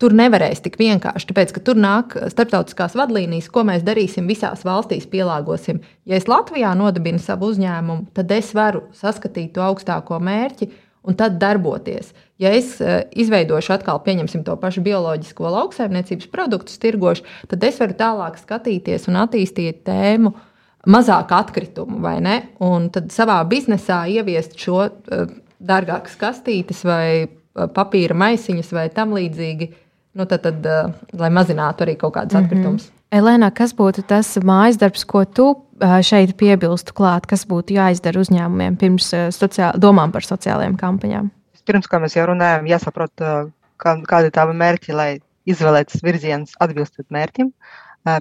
Tur 0.00 0.10
nevarēs 0.16 0.58
tik 0.64 0.74
vienkārši, 0.80 1.28
tāpēc, 1.28 1.52
ka 1.54 1.60
tur 1.62 1.78
nāk 1.78 2.16
starptautiskās 2.32 2.96
vadlīnijas, 2.98 3.46
ko 3.52 3.62
mēs 3.68 3.84
darīsim 3.86 4.26
visās 4.26 4.64
valstīs, 4.66 5.06
pielāgosim. 5.12 5.78
Ja 6.08 6.18
es 6.18 6.26
Latvijā 6.28 6.72
nodibinu 6.76 7.22
savu 7.22 7.52
uzņēmumu, 7.52 8.10
tad 8.16 8.32
es 8.34 8.50
varu 8.56 8.88
saskatīt 8.98 9.52
to 9.54 9.62
augstāko 9.62 10.18
mērķi 10.18 10.72
un 11.06 11.16
tad 11.20 11.38
darboties. 11.38 12.10
Ja 12.42 12.50
es 12.50 12.80
uh, 12.82 13.04
izveidošu 13.14 13.76
atkal, 13.76 14.00
pieņemsim 14.02 14.42
to 14.46 14.56
pašu 14.58 14.82
bioloģisko 14.82 15.52
lauksaimniecības 15.54 16.30
produktu, 16.32 16.74
tirgošu, 16.82 17.22
tad 17.50 17.62
es 17.66 17.78
varu 17.78 17.94
tālāk 17.98 18.40
skatīties 18.40 19.06
un 19.10 19.20
attīstīt 19.22 19.84
tēmu 19.86 20.32
mazāk 20.90 21.30
atkritumu, 21.32 22.00
vai 22.02 22.16
ne? 22.24 22.40
Un 22.64 22.88
tad 22.94 23.14
savā 23.14 23.38
biznesā 23.46 24.02
ieviest 24.10 24.58
šo 24.58 24.80
uh, 24.82 25.30
dārgākas 25.62 26.18
kastītes 26.18 26.82
vai 26.88 27.06
uh, 27.22 27.68
papīra 27.70 28.18
maisiņus 28.24 28.74
vai 28.74 28.88
tam 28.90 29.14
līdzīgi, 29.14 29.70
nu, 30.18 30.26
tad, 30.26 30.42
tad, 30.42 30.66
lai 31.14 31.30
mazinātu 31.30 31.86
arī 31.86 31.94
kaut 32.00 32.16
kādas 32.18 32.34
mm 32.34 32.40
-hmm. 32.40 32.50
atkritumus. 32.50 32.90
Elēna, 33.14 33.52
kas 33.54 33.76
būtu 33.78 34.02
tas 34.10 34.34
mājas 34.42 34.78
darbs, 34.78 35.04
ko 35.04 35.24
tu 35.24 35.54
šeit 36.02 36.36
piebilstu 36.36 36.92
klāt, 36.94 37.26
kas 37.30 37.46
būtu 37.46 37.74
jāizdara 37.78 38.20
uzņēmumiem 38.20 38.76
pirms 38.76 39.14
sociāl, 39.30 39.78
domām 39.78 40.10
par 40.12 40.22
sociālajām 40.22 40.76
kampaņām? 40.76 41.30
Pirms, 41.64 41.88
kā 41.90 42.00
mēs 42.02 42.16
jau 42.18 42.26
runājam, 42.28 42.68
jāsaprot, 42.68 43.24
kā, 43.80 43.96
kādi 44.08 44.30
ir 44.30 44.34
tavi 44.36 44.56
mērķi, 44.60 44.96
lai 44.96 45.08
izvēlētas 45.48 46.04
virziens 46.04 46.54
atbilstot 46.64 47.06
mērķim. 47.14 47.50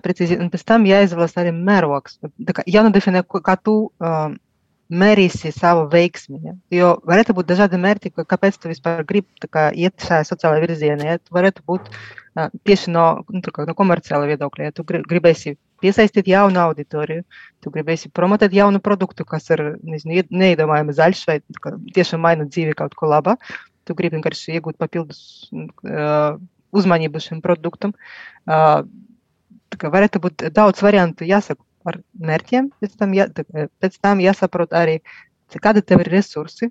Precīzi, 0.03 0.37
un 0.39 0.47
pēc 0.51 0.63
tam 0.67 0.85
jāizvēlas 0.87 1.35
arī 1.41 1.51
mērogs. 1.55 2.15
Jānodefinē, 2.71 3.25
kā 3.27 3.57
tu 3.59 3.75
um, 3.99 4.37
mērīsi 4.93 5.51
savu 5.55 5.85
veiksmi. 5.91 6.39
Ja? 6.43 6.53
Jo 6.71 6.89
varētu 7.07 7.35
būt 7.35 7.49
dažādi 7.51 7.79
mērķi, 7.81 8.13
kāpēc 8.21 8.59
tu 8.61 8.71
vispār 8.71 9.03
gribi 9.07 9.51
kā, 9.51 9.69
iet 9.75 10.05
šajā 10.07 10.27
sociālajā 10.29 10.65
virzienā. 10.67 11.09
Ja? 11.11 11.19
Tu 11.19 11.35
varētu 11.35 11.65
būt 11.67 11.89
uh, 11.91 12.47
tieši 12.67 12.93
no, 12.95 13.07
nu, 13.33 13.43
kā, 13.43 13.67
no 13.67 13.75
komerciāla 13.77 14.29
viedokļa. 14.31 14.69
Ja? 14.69 14.75
Tu 14.75 14.87
gribēsi 14.87 15.57
piesaistīt 15.83 16.31
jaunu 16.31 16.61
auditoriju. 16.63 17.25
Tu 17.63 17.73
gribēsi 17.73 18.11
promotēt 18.15 18.55
jaunu 18.55 18.81
produktu, 18.83 19.27
kas 19.27 19.49
ir 19.53 19.63
nezinu, 19.83 20.23
neiedomājami 20.31 20.95
zaļš 20.97 21.23
vai 21.29 21.37
tiešām 21.95 22.23
maina 22.23 22.47
dzīvi 22.49 22.75
kaut 22.79 22.95
ko 22.99 23.11
labu. 23.11 23.37
Tu 23.83 23.95
gribi 23.99 24.17
vienkārši 24.17 24.57
iegūt 24.57 24.79
papildus 24.79 25.49
uh, 25.51 26.39
uzmanību 26.71 27.21
šim 27.23 27.43
produktam. 27.43 27.91
Uh, 28.47 28.83
varētu 29.81 30.21
būt 30.23 30.47
daudz 30.55 30.83
variantu 30.85 31.27
jāsaka 31.27 31.61
par 31.83 31.99
mērķiem, 32.15 32.69
pēc 32.79 32.95
tam, 32.99 33.13
jā, 33.17 33.27
pēc 33.83 33.99
tam 33.99 34.21
jāsaprot 34.23 34.73
arī, 34.77 34.99
kādi 35.61 35.83
tev 35.83 36.03
ir 36.03 36.11
resursi, 36.13 36.69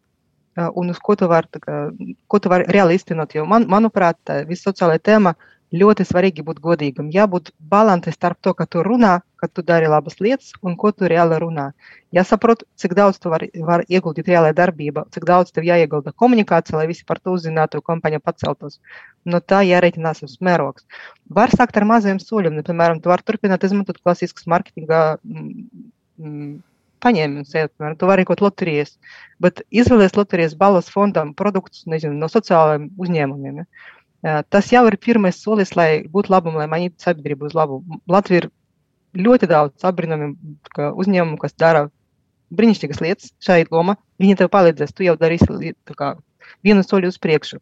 un 0.57 0.93
uz 0.93 1.01
ko 1.01 1.17
tu 1.17 1.29
vari, 1.29 1.49
tu 1.53 2.53
vari 2.53 2.69
reāli 2.69 2.97
iztenot. 2.99 3.35
Jo, 3.37 3.45
man, 3.49 3.67
manuprāt, 3.71 4.19
visa 4.49 4.71
sociālā 4.71 4.99
tēma 4.99 5.35
ļoti 5.73 6.05
svarīgi 6.05 6.45
būt 6.45 6.61
godīgam. 6.63 7.09
Jābūt 7.13 7.51
balansam 7.73 8.15
starp 8.15 8.39
to, 8.45 8.53
ka 8.57 8.67
tu 8.69 8.83
runā, 8.85 9.21
ka 9.41 9.49
tu 9.49 9.65
dari 9.67 9.89
labas 9.91 10.19
lietas, 10.21 10.53
un 10.63 10.77
ko 10.81 10.93
tu 10.93 11.09
reāli 11.11 11.39
runā. 11.41 11.71
Jāsaprot, 12.17 12.65
cik 12.77 12.95
daudz 12.99 13.21
tu 13.23 13.33
vari, 13.33 13.49
vari 13.69 13.87
ieguldīt 13.89 14.29
reālajā 14.29 14.57
darbībā, 14.59 15.07
cik 15.15 15.25
daudz 15.29 15.55
tev 15.55 15.65
jāiegulda 15.69 16.13
komunikācijā, 16.25 16.77
lai 16.81 16.89
visi 16.91 17.07
par 17.09 17.23
to 17.23 17.37
uzzinātu, 17.39 17.81
kampaņa 17.85 18.21
paceltos. 18.25 18.81
No 19.25 19.41
tā 19.41 19.63
jārēķinās 19.69 20.23
uz 20.29 20.37
mērogs. 20.45 20.85
Var 21.31 21.55
sākt 21.57 21.81
ar 21.81 21.89
maziem 21.89 22.21
soļiem. 22.21 22.59
Nu, 22.59 22.67
piemēram, 22.67 23.01
tu 23.01 23.13
vari 23.13 23.25
turpināt 23.27 23.65
izmantot 23.65 24.03
klasiskas 24.03 24.47
marketinga 24.51 25.07
mm, 25.23 25.57
mm 26.21 26.53
paņēmienus. 27.03 27.55
Tu 27.99 28.07
vari 28.07 28.23
rīkot 28.23 28.43
loterijas, 28.45 28.95
bet 29.43 29.65
izvēlēties 29.75 30.15
loterijas 30.15 30.53
balvas 30.59 30.91
fondam 30.93 31.33
produktus 31.39 31.83
nezinu, 31.91 32.15
no 32.21 32.29
sociālajiem 32.31 32.93
uzņēmumiem. 33.03 33.63
Ja? 33.63 33.67
Tas 34.23 34.69
jau 34.71 34.85
ir 34.87 34.97
pirmais 35.03 35.39
solis, 35.43 35.73
lai 35.75 36.05
būtu 36.11 36.31
labums, 36.31 36.61
lai 36.61 36.69
mainītu 36.71 37.03
sabiedrību 37.03 37.49
uz 37.49 37.57
labu. 37.59 37.81
Latvija 38.11 38.45
ir 38.45 38.51
ļoti 39.19 39.49
daudz 39.51 39.87
apbrīnojumu 39.89 40.95
uzņēmumu, 41.03 41.39
kas 41.43 41.57
dara 41.59 41.89
brīnišķīgas 42.55 43.03
lietas 43.03 43.33
šai 43.43 43.65
lomā. 43.73 43.97
Viņi 44.23 44.39
tev 44.39 44.53
palīdzēs, 44.53 44.95
tu 44.95 45.07
jau 45.07 45.17
darīsi 45.19 45.75
kā, 45.99 46.15
vienu 46.63 46.85
soļu 46.87 47.11
uz 47.11 47.19
priekšu. 47.19 47.59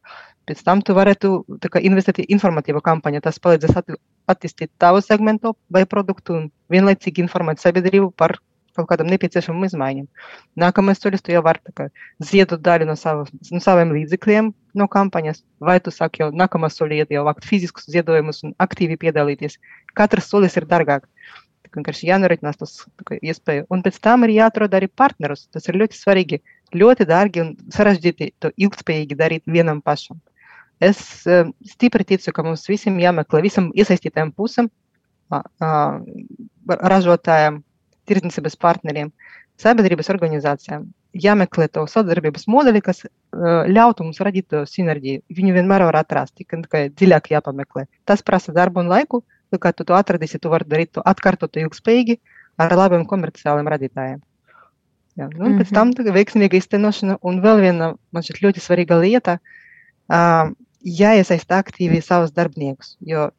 Pēc 0.51 0.63
tam 0.67 0.83
tu 0.85 0.97
varētu 0.97 1.33
kā, 1.71 1.81
investēt 1.81 2.21
informatīvā 2.27 2.83
kampaņā. 2.85 3.23
Tas 3.25 3.41
palīdzēs 3.41 3.81
attīstīt 4.31 4.73
tavu 4.83 5.01
segmentu 5.05 5.55
vai 5.73 5.87
produktu 5.89 6.37
un 6.37 6.47
vienlaicīgi 6.73 7.25
informēt 7.25 7.63
sabiedrību 7.63 8.13
par 8.19 8.37
kaut 8.77 8.89
kādam 8.91 9.11
nepieciešamam 9.11 9.67
izmaiņam. 9.67 10.07
Nākamais 10.61 11.01
solis, 11.03 11.23
tu 11.25 11.35
jau 11.35 11.43
vari 11.47 11.89
ziedot 12.23 12.63
daļu 12.63 12.89
no, 12.89 12.97
savas, 12.99 13.33
no 13.51 13.61
saviem 13.63 13.93
līdzekļiem 13.97 14.53
no 14.81 14.87
kampaņas, 14.91 15.43
vai 15.61 15.79
tu 15.83 15.93
saki, 15.95 16.25
jau 16.25 16.31
nākamā 16.35 16.71
solī 16.73 17.01
iet 17.03 17.13
jau 17.15 17.25
vākt 17.27 17.47
fiziskus 17.49 17.89
ziedojumus 17.91 18.45
un 18.47 18.55
aktīvi 18.63 18.99
piedalīties. 19.01 19.59
Katrs 19.99 20.31
solis 20.31 20.57
ir 20.61 20.69
dārgāk. 20.71 21.09
Vienkārši 21.71 22.09
jānoritinās 22.09 22.59
tas 22.59 22.73
iespēju. 23.15 23.69
Un 23.71 23.85
pēc 23.85 24.01
tam 24.03 24.27
ir 24.27 24.35
jāatrod 24.35 24.73
arī 24.75 24.89
partnerus. 24.91 25.45
Tas 25.55 25.69
ir 25.71 25.79
ļoti 25.79 25.99
svarīgi. 25.99 26.41
Ļoti 26.75 27.07
dārgi 27.07 27.45
un 27.45 27.53
sarežģīti 27.71 28.33
to 28.43 28.51
ilgspējīgi 28.59 29.19
darīt 29.19 29.47
vienam 29.47 29.79
pašam. 29.83 30.19
Es 30.81 31.01
uh, 31.29 31.51
stipri 31.69 32.07
ticu, 32.09 32.33
ka 32.33 32.43
mums 32.43 32.65
visiem 32.71 32.97
jāmeklē, 33.03 33.43
visam 33.45 33.69
iesaistītājiem 33.77 34.33
pusēm, 34.33 34.71
uh, 35.31 35.43
uh, 35.61 36.79
ražotājiem, 36.81 37.61
tirdzniecības 38.09 38.57
partneriem, 38.61 39.13
sabiedrības 39.61 40.11
organizācijām 40.13 40.89
jāmeklē 41.17 41.67
to 41.75 41.85
sadarbības 41.91 42.47
modeļi, 42.51 42.83
kas 42.85 43.03
uh, 43.05 43.67
ļautu 43.67 44.07
mums 44.07 44.21
radīt 44.23 44.49
to 44.53 44.63
sinerģiju. 44.69 45.25
Viņu 45.37 45.55
vienmēr 45.57 45.85
var 45.89 46.01
atrast, 46.03 46.37
tikai 46.39 46.89
dziļāk 46.95 47.33
jāpameklē. 47.35 47.87
Tas 48.07 48.23
prasa 48.23 48.55
darbu 48.55 48.85
un 48.85 48.91
laiku, 48.93 49.23
kad 49.59 49.75
tu 49.75 49.85
to 49.85 49.97
atradīsi, 49.99 50.39
tu 50.39 50.53
vari 50.53 50.69
darīt 50.71 50.93
to 50.95 51.03
atkārtot 51.05 51.59
ilgspējīgi 51.59 52.21
ar 52.61 52.77
labiem 52.79 53.07
komerciāliem 53.11 53.71
radītājiem. 53.73 54.21
Jā, 55.19 55.27
nu, 55.27 55.49
mm 55.49 55.53
-hmm. 55.53 55.59
Pēc 55.59 55.73
tam 55.75 55.91
veiksmīga 56.15 56.57
iztenošana 56.57 57.19
un 57.23 57.41
vēl 57.43 57.61
viena 57.61 57.95
man 58.13 58.23
šķiet 58.23 58.43
ļoti 58.45 58.61
svarīga 58.63 59.01
lieta 59.01 59.39
uh,- 59.39 60.53
jāiesaista 61.03 61.59
aktīvi 61.59 62.01
savus 62.03 62.31
darbiniekus. 62.31 62.97
Jo 63.01 63.31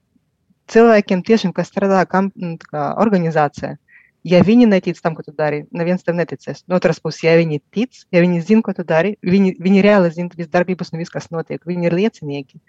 cilvēkiem 0.67 1.23
tiešām, 1.23 1.53
kas 1.53 1.71
strādā 1.71 2.05
kam, 2.05 2.31
kā, 2.71 2.95
organizācijā, 2.97 3.77
ja 4.27 4.41
viņi 4.45 4.67
netic 4.69 4.99
tam, 5.01 5.15
ko 5.17 5.25
tu 5.25 5.33
dari, 5.37 5.63
neviens 5.73 6.03
tam 6.05 6.19
neticēs. 6.19 6.65
No 6.69 6.77
otras 6.77 7.01
puses, 7.01 7.23
ja 7.25 7.33
viņi 7.39 7.61
tic, 7.73 8.03
ja 8.13 8.21
viņi 8.23 8.43
zina, 8.45 8.63
ko 8.65 8.75
tu 8.77 8.85
dari, 8.87 9.15
viņi, 9.25 9.55
viņi 9.61 9.83
reāli 9.85 10.11
zina 10.13 10.33
visas 10.35 10.51
darbības 10.53 10.93
un 10.93 11.01
viss, 11.01 11.13
kas 11.13 11.31
notiek. 11.33 11.61
Viņi 11.67 11.89
ir 11.89 11.97
liecinieki. 11.97 12.61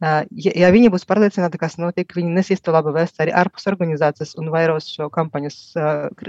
Ja, 0.00 0.20
ja 0.30 0.68
viņi 0.72 0.90
būs 0.92 1.06
pārliecināti, 1.08 1.60
kas 1.60 1.78
notiek, 1.80 2.10
viņi 2.16 2.34
nesīs 2.36 2.60
to 2.64 2.72
labu 2.74 2.92
vēstu 2.96 3.24
arī 3.24 3.32
ārpus 3.32 3.68
organizācijas 3.70 4.36
un 4.40 4.50
vairos 4.52 4.90
šo 4.92 5.08
kampaņas 5.12 5.60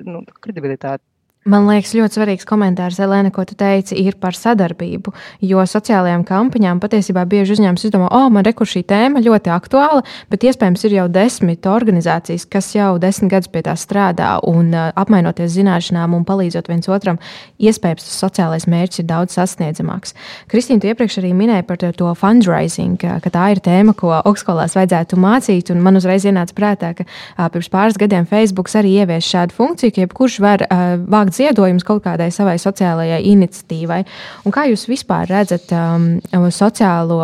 nu, 0.07 0.23
kredibilitāti. 0.43 1.03
Man 1.47 1.63
liekas, 1.63 1.93
ļoti 1.95 2.17
svarīgs 2.17 2.47
komentārs, 2.47 2.97
Elēna, 2.99 3.29
ko 3.31 3.45
tu 3.47 3.55
teici, 3.55 3.95
ir 4.01 4.17
par 4.19 4.35
sadarbību. 4.35 5.13
Jo 5.47 5.61
sociālajām 5.63 6.25
kampaņām 6.27 6.81
patiesībā 6.83 7.21
bieži 7.29 7.55
uzņēmums 7.55 7.85
izdomā, 7.87 8.09
o, 8.11 8.25
oh, 8.25 8.31
man 8.33 8.43
rekur 8.43 8.67
šī 8.67 8.81
tēma 8.89 9.21
ļoti 9.23 9.53
aktuāla, 9.55 10.01
bet 10.27 10.43
iespējams 10.43 10.83
ir 10.89 10.95
jau 10.97 11.05
desmit 11.07 11.69
organizācijas, 11.71 12.43
kas 12.51 12.67
jau 12.75 12.89
desmit 12.99 13.31
gadus 13.31 13.51
pie 13.53 13.61
tā 13.63 13.77
strādā 13.79 14.33
un 14.43 14.73
uh, 14.75 14.89
apmainoties 14.99 15.53
zināšanām 15.53 16.17
un 16.17 16.25
palīdzot 16.27 16.67
viens 16.67 16.91
otram, 16.91 17.21
iespējams, 17.63 18.09
tas 18.09 18.19
sociālais 18.25 18.67
mērķis 18.67 19.05
ir 19.05 19.07
daudz 19.13 19.39
sasniedzamāks. 19.39 20.17
Kristīna, 20.51 20.83
tu 20.83 20.91
iepriekš 20.91 21.21
arī 21.23 21.31
minēji 21.31 21.67
par 21.71 21.79
to 21.79 22.11
fundraising, 22.19 22.99
ka, 22.99 23.21
ka 23.23 23.31
tā 23.31 23.45
ir 23.55 23.63
tēma, 23.63 23.95
ko 23.95 24.11
augstskolās 24.17 24.75
vajadzētu 24.75 25.21
mācīt, 25.23 25.71
un 25.71 25.79
man 25.87 26.01
uzreiz 26.01 26.27
ienāca 26.27 26.59
prātā, 26.59 26.91
ka 26.99 27.07
uh, 27.07 27.47
pirms 27.55 27.71
pāris 27.71 28.03
gadiem 28.03 28.27
Facebook 28.27 28.67
arī 28.75 28.97
ievies 28.99 29.31
šādu 29.31 29.55
funkciju, 29.55 29.95
ka 29.95 30.03
jebkurš 30.03 30.39
var 30.43 30.67
uh, 30.67 30.99
vākt 31.07 31.36
ziedojums 31.37 31.85
kaut 31.87 32.03
kādai 32.05 32.29
savai 32.33 32.57
sociālajai 32.61 33.21
iniciatīvai. 33.31 33.99
Un 34.45 34.55
kā 34.55 34.65
jūs 34.71 34.87
vispār 34.89 35.29
redzat 35.31 35.71
um, 35.75 36.07
sociālo, 36.53 37.21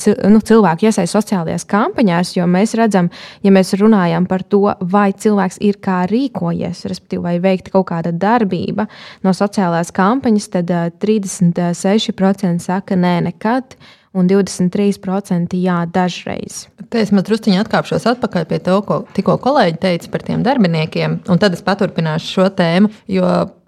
cil, 0.00 0.16
nu, 0.32 0.42
cilvēku 0.42 0.88
iesaistību 0.88 1.12
sociālajās 1.12 1.66
kampaņās? 1.70 2.34
Jo 2.38 2.48
mēs 2.50 2.76
redzam, 2.78 3.10
ja 3.44 3.54
mēs 3.54 3.74
runājam 3.80 4.26
par 4.30 4.44
to, 4.44 4.64
vai 4.80 5.10
cilvēks 5.12 5.60
ir 5.64 5.80
kā 5.82 6.02
rīkojies, 6.10 6.84
respektīvi, 6.90 7.24
vai 7.24 7.38
veikta 7.42 7.74
kaut 7.76 7.88
kāda 7.92 8.12
darbība 8.12 8.88
no 9.26 9.34
sociālās 9.36 9.92
kampaņas, 9.94 10.52
tad 10.56 10.72
uh, 10.72 10.88
36% 11.02 12.62
saka 12.62 12.98
nē, 12.98 13.18
nekad 13.30 13.76
un 14.16 14.28
23% 14.28 15.56
jā, 15.56 15.78
dažreiz. 15.88 16.66
Te 16.92 17.00
es 17.00 17.12
mazliet 17.14 17.48
atkāpšos 17.62 18.06
atpakaļ 18.12 18.46
pie 18.50 18.60
tā, 18.64 18.76
ko 18.84 19.02
tikko 19.16 19.38
kolēģi 19.42 19.80
teica 19.80 20.12
par 20.12 20.24
tiem 20.26 20.44
darbiniekiem, 20.44 21.22
un 21.32 21.40
tad 21.40 21.56
es 21.56 21.64
paturpināšu 21.64 22.32
šo 22.36 22.48
tēmu. 22.58 22.92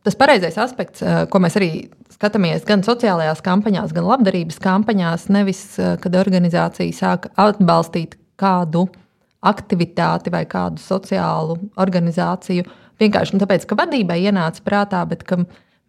Tas 0.04 0.18
pareizais 0.20 0.58
aspekts, 0.60 1.00
eh, 1.00 1.24
ko 1.32 1.40
mēs 1.40 1.56
arī 1.56 1.88
skatāmies 2.12 2.66
gan 2.68 2.82
sociālajās 2.84 3.40
kampaņās, 3.40 3.94
gan 3.96 4.04
labdarības 4.04 4.60
kampaņās, 4.60 5.30
nevis 5.32 5.78
eh, 5.78 5.96
kad 5.96 6.12
organizācija 6.20 6.92
sāk 6.92 7.30
atbalstīt 7.40 8.18
kādu 8.36 8.84
aktivitāti 9.44 10.32
vai 10.32 10.44
kādu 10.44 10.80
sociālu 10.80 11.56
organizāciju. 11.80 12.66
Vienkārši 13.00 13.34
nu, 13.34 13.40
tāpēc, 13.40 13.64
ka 13.64 13.80
vadībai 13.80 14.20
ienāca 14.28 14.60
prātā, 14.64 15.00
bet 15.08 15.24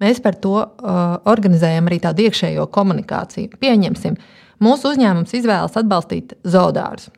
mēs 0.01 0.19
par 0.19 0.35
to 0.35 0.55
uh, 0.57 1.19
organizējam 1.23 1.87
arī 1.87 2.01
tādu 2.03 2.25
iekšējo 2.25 2.65
komunikāciju. 2.73 3.55
Pieņemsim, 3.61 4.17
uh, 4.17 4.44
Mūsu 4.63 4.93
uzņēmums 4.93 5.33
izvēlas 5.35 5.75
atbalstīt 5.79 6.35
zoodārzu. 6.47 7.11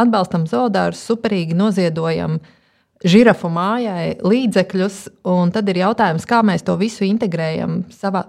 Atbalstam 0.00 0.46
zoodārzu, 0.50 1.00
superīgi 1.12 1.56
noziedojam 1.58 2.38
žirafu 3.06 3.50
mājai 3.52 4.16
līdzekļus, 4.22 4.98
un 5.30 5.52
tad 5.54 5.70
ir 5.72 5.82
jautājums, 5.82 6.26
kā 6.28 6.42
mēs 6.46 6.64
to 6.66 6.76
visu 6.80 7.06
integrējam 7.06 7.82
savā, 7.94 8.26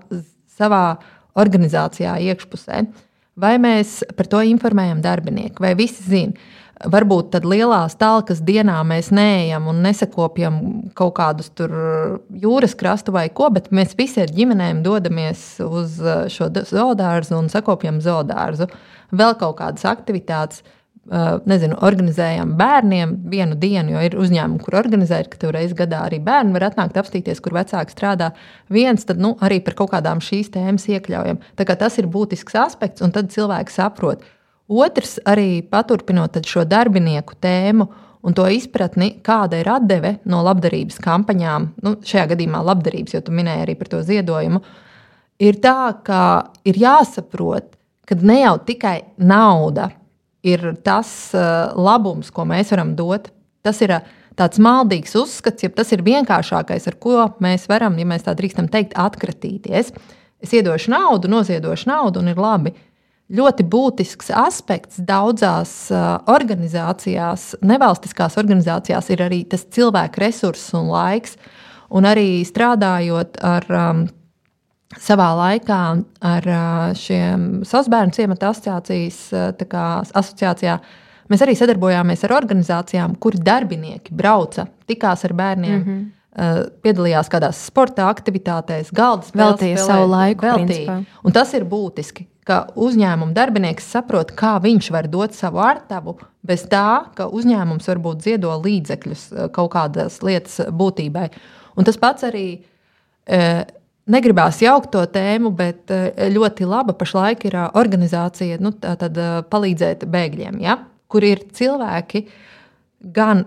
savā 0.57 0.85
organizācijā, 1.41 2.17
iekšpusē. 2.31 2.85
Vai 3.41 3.55
mēs 3.63 4.01
par 4.17 4.27
to 4.31 4.41
informējam 4.45 5.01
darbinieku, 5.03 5.63
vai 5.63 5.73
visi 5.79 6.03
zina? 6.03 6.49
Varbūt 6.89 7.31
tad 7.35 7.45
lielās 7.45 7.93
talkas 7.99 8.39
dienā 8.45 8.79
mēs 8.87 9.11
neejam 9.13 9.67
un 9.69 9.83
nesakopjam 9.85 10.57
kaut 10.97 11.13
kādus 11.19 11.51
tur 11.53 11.73
jūras 12.41 12.73
krastu 12.79 13.13
vai 13.13 13.27
ko, 13.29 13.51
bet 13.53 13.69
mēs 13.75 13.93
visi 13.99 14.23
ar 14.23 14.33
ģimenēm 14.33 14.81
dodamies 14.85 15.43
uz 15.61 15.99
uh, 16.01 16.25
šo 16.31 16.49
zoodārzu 16.49 17.37
un 17.37 17.51
sakopjam 17.53 18.01
zoodārzu. 18.01 18.69
Vēl 19.13 19.37
kaut 19.41 19.59
kādas 19.61 19.85
aktivitātes. 19.89 20.61
Uh, 20.61 21.39
nezinu, 21.49 21.79
organizējam 21.81 22.51
bērniem 22.59 23.15
vienu 23.31 23.55
dienu, 23.57 23.95
jo 23.95 24.01
ir 24.05 24.17
uzņēmumi, 24.21 24.61
kur 24.61 24.77
organizēt, 24.83 25.31
ka 25.31 25.39
tur 25.41 25.55
reizes 25.57 25.73
gadā 25.77 26.03
arī 26.05 26.19
bērni 26.21 26.53
var 26.53 26.67
atnākt, 26.69 26.99
apstīties, 27.01 27.41
kur 27.41 27.55
vecāki 27.57 27.95
strādā. 27.95 28.29
Viens 28.69 29.09
tad 29.09 29.17
nu, 29.21 29.33
arī 29.41 29.57
par 29.65 29.79
kaut 29.79 29.95
kādām 29.95 30.21
šīs 30.21 30.53
tēmas 30.53 30.85
iekļaujam. 30.93 31.41
Tas 31.57 31.97
ir 31.97 32.05
būtisks 32.05 32.57
aspekts, 32.61 33.01
un 33.01 33.13
tad 33.17 33.33
cilvēki 33.33 33.73
saprot, 33.73 34.21
Otrs, 34.71 35.17
arī 35.27 35.59
paturpinot 35.67 36.37
šo 36.47 36.63
darbinieku 36.63 37.35
tēmu 37.43 37.87
un 38.23 38.35
to 38.37 38.45
izpratni, 38.53 39.15
kāda 39.25 39.59
ir 39.59 39.69
atdeve 39.71 40.13
no 40.29 40.39
labdarības 40.45 41.01
kampaņām, 41.01 41.67
nu, 41.83 41.95
šajā 42.05 42.29
gadījumā 42.31 42.61
labdarības, 42.69 43.15
jo 43.17 43.23
tu 43.25 43.35
minēji 43.35 43.65
arī 43.65 43.75
par 43.79 43.89
to 43.91 44.01
ziedojumu, 44.05 44.61
ir 45.41 45.57
tā, 45.63 45.91
ka 46.05 46.21
ir 46.67 46.77
jāsaprot, 46.79 47.73
ka 48.07 48.17
ne 48.21 48.37
jau 48.43 48.55
tikai 48.67 48.97
nauda 49.17 49.89
ir 50.45 50.63
tas 50.85 51.09
uh, 51.37 51.73
labums, 51.77 52.31
ko 52.33 52.45
mēs 52.49 52.71
varam 52.73 52.95
dot. 52.97 53.29
Tas 53.65 53.81
ir 53.85 53.93
uh, 53.97 54.05
tāds 54.37 54.61
maldīgs 54.61 55.13
uzskats, 55.19 55.65
ja 55.65 55.69
tas 55.73 55.91
ir 55.93 56.05
vienkāršākais, 56.05 56.87
ar 56.89 56.97
ko 57.01 57.27
mēs 57.43 57.67
varam, 57.69 57.97
ja 57.99 58.07
mēs 58.09 58.25
tā 58.25 58.35
drīkstam 58.37 58.69
teikt, 58.71 58.95
atkratīties. 58.99 59.91
Es 60.41 60.55
iedošu 60.57 60.93
naudu, 60.93 61.29
noziedošu 61.29 61.89
naudu, 61.91 62.23
un 62.23 62.31
ir 62.31 62.41
labi 62.41 62.73
ļoti 63.31 63.65
būtisks 63.71 64.31
aspekts 64.35 64.99
daudzās 65.07 65.73
organizācijās, 66.31 67.51
nevalstiskās 67.63 68.37
organizācijās, 68.41 69.09
ir 69.13 69.25
arī 69.27 69.43
tas 69.49 69.65
cilvēku 69.71 70.23
resurss 70.23 70.73
un 70.77 70.91
laiks. 70.91 71.37
Un 71.91 72.07
arī 72.07 72.43
strādājot 72.47 73.41
ar 73.43 73.65
um, 73.75 74.05
savā 74.99 75.27
laikā 75.35 75.81
ar 76.23 76.47
uh, 76.47 76.93
šiem 76.95 77.65
Sasbērnu 77.67 78.15
ciemata 78.15 78.53
asociācijas 78.53 79.19
uh, 79.35 79.49
kā, 79.67 79.83
asociācijā, 80.21 80.77
mēs 81.31 81.43
arī 81.43 81.57
sadarbojāmies 81.59 82.23
ar 82.27 82.37
organizācijām, 82.39 83.17
kur 83.19 83.35
darbinieki 83.35 84.15
brauca, 84.15 84.69
tikās 84.87 85.27
ar 85.27 85.37
bērniem. 85.43 85.77
Mm 85.77 85.85
-hmm. 85.85 86.09
Uh, 86.31 86.61
piedalījās 86.79 87.27
kādās 87.27 87.57
sporta 87.67 88.05
aktivitātēs, 88.07 88.93
galda 88.95 89.27
spēlēs. 89.27 89.59
Veltīja 89.59 89.77
savu 89.83 90.05
laiku. 90.07 90.45
Tas 91.35 91.51
ir 91.53 91.65
būtiski 91.67 92.30
ka 92.47 92.63
uzņēmuma 92.79 93.35
darbinieks 93.37 93.89
saprot, 93.93 94.33
kā 94.37 94.55
viņš 94.63 94.89
var 94.93 95.09
dot 95.11 95.35
savu 95.37 95.61
ārtavu, 95.63 96.17
bez 96.45 96.65
tā, 96.71 97.11
ka 97.17 97.27
uzņēmums 97.29 97.89
varbūt 97.91 98.25
ziedo 98.25 98.53
līdzekļus 98.63 99.27
eh, 99.31 99.51
kaut 99.53 99.73
kādas 99.75 100.21
lietas 100.25 100.63
būtībai. 100.69 101.29
Un 101.77 101.87
tas 101.87 101.99
pats 102.01 102.27
arī. 102.27 102.47
E, 103.25 103.43
Negribās 104.11 104.57
jaukt 104.59 104.89
to 104.91 105.03
tēmu, 105.13 105.51
bet 105.55 105.91
ļoti 106.33 106.65
laba 106.67 106.91
pašlaik 106.97 107.43
ir 107.45 107.53
organizācija, 107.77 108.57
nu, 108.59 108.71
palīdzēt 109.53 110.07
bēgļiem, 110.09 110.57
ja? 110.59 110.73
kur 111.07 111.23
ir 111.23 111.43
cilvēki 111.53 112.23
gan 113.13 113.45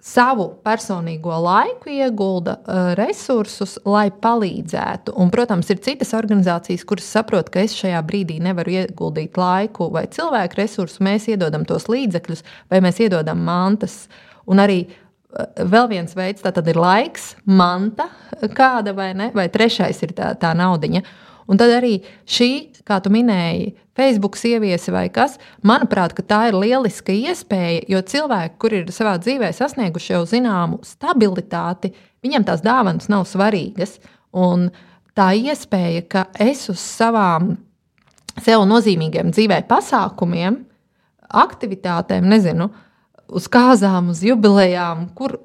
savu 0.00 0.46
personīgo 0.64 1.34
laiku 1.44 1.90
iegulda 1.92 2.56
uh, 2.58 2.80
resursus, 2.98 3.76
lai 3.84 4.08
palīdzētu. 4.10 5.14
Un, 5.20 5.30
protams, 5.32 5.68
ir 5.72 5.82
citas 5.84 6.14
organizācijas, 6.16 6.86
kuras 6.88 7.10
saprot, 7.12 7.52
ka 7.52 7.62
es 7.64 7.76
šajā 7.78 8.00
brīdī 8.08 8.40
nevaru 8.42 8.78
ieguldīt 8.78 9.36
laiku 9.40 9.90
vai 9.92 10.06
cilvēku 10.12 10.60
resursus. 10.62 11.02
Mēs 11.04 11.28
iedodam 11.30 11.66
tos 11.68 11.88
līdzekļus, 11.92 12.44
vai 12.72 12.82
mēs 12.84 13.02
iedodam 13.04 13.44
mantas. 13.44 14.02
Un 14.48 14.64
arī 14.64 14.82
uh, 14.88 15.46
vēl 15.60 15.90
viens 15.92 16.16
veids, 16.16 16.44
tā 16.44 16.54
tad 16.56 16.68
ir 16.72 16.80
laiks, 16.80 17.34
manta 17.44 18.08
kāda 18.56 18.96
vai 18.96 19.12
ne, 19.16 19.30
vai 19.36 19.50
trešais 19.52 20.00
ir 20.06 20.16
tā, 20.16 20.32
tā 20.40 20.54
naudiņa. 20.56 21.04
Un 21.50 21.58
tad 21.58 21.72
arī 21.74 21.96
šī, 22.30 22.50
kā 22.86 23.00
tu 23.02 23.10
minēji, 23.10 23.72
Facebook 23.98 24.38
ieviesi 24.46 24.92
vai 24.94 25.08
kas, 25.12 25.34
manuprāt, 25.66 26.14
tā 26.30 26.44
ir 26.48 26.56
lieliska 26.56 27.12
iespēja, 27.12 27.82
jo 27.90 28.00
cilvēki, 28.06 28.54
kur 28.62 28.76
ir 28.78 28.92
savā 28.94 29.16
dzīvē 29.20 29.50
sasnieguši 29.56 30.14
jau 30.14 30.22
zināmu 30.30 30.78
stabilitāti, 30.86 31.90
viņiem 32.22 32.46
tās 32.46 32.62
dāvanas 32.62 33.10
nav 33.10 33.26
svarīgas. 33.28 33.98
Un 34.30 34.68
tā 35.18 35.32
iespēja, 35.34 36.04
ka 36.06 36.22
es 36.38 36.68
uz 36.70 36.78
savām 36.78 37.56
sev 38.40 38.62
nozīmīgiem 38.70 39.34
dzīvē 39.34 39.64
pasākumiem, 39.68 40.62
aktivitātēm, 41.30 42.30
nezinu, 42.30 42.70
uz 43.26 43.50
kāzām, 43.50 44.14
uz 44.14 44.22
jubilejām, 44.26 45.10
kur 45.18 45.36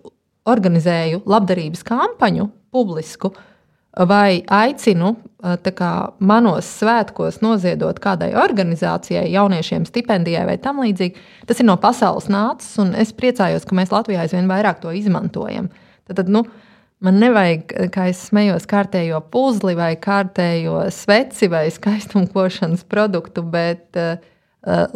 organizēju 0.45 1.25
labdarības 1.25 1.81
kampaņu 1.85 2.47
publisku, 2.73 3.33
uh, 3.33 3.51
vai 3.95 4.43
aicinu 4.51 5.15
kā, 5.75 5.91
manos 6.19 6.67
svētkos 6.79 7.39
noziedot 7.43 7.99
kādai 8.01 8.33
organizācijai, 8.39 9.27
jauniešiem 9.31 9.85
stipendijai 9.85 10.45
vai 10.49 10.57
tam 10.57 10.81
līdzīgi, 10.81 11.21
tas 11.47 11.59
ir 11.61 11.67
no 11.69 11.77
pasaules 11.77 12.27
nācis, 12.31 12.75
un 12.81 12.95
es 12.97 13.13
priecājos, 13.13 13.65
ka 13.65 13.77
mēs 13.77 13.93
Latvijā 13.93 14.25
aizvien 14.25 14.49
vairāk 14.49 14.81
to 14.81 14.93
izmantojam. 14.95 15.69
Tad, 16.07 16.17
tad, 16.17 16.31
nu, 16.33 16.43
man 17.05 17.19
nevajag, 17.21 17.75
kā 17.93 18.09
es 18.11 18.25
smējos, 18.31 18.65
kārtējo 18.69 19.21
puzli 19.31 19.75
vai 19.77 19.93
kārtējo 20.01 20.87
sveci 20.93 21.49
vai 21.51 21.67
skaistumkošanas 21.73 22.85
produktu, 22.89 23.45
bet 23.45 23.99
uh, 24.01 24.17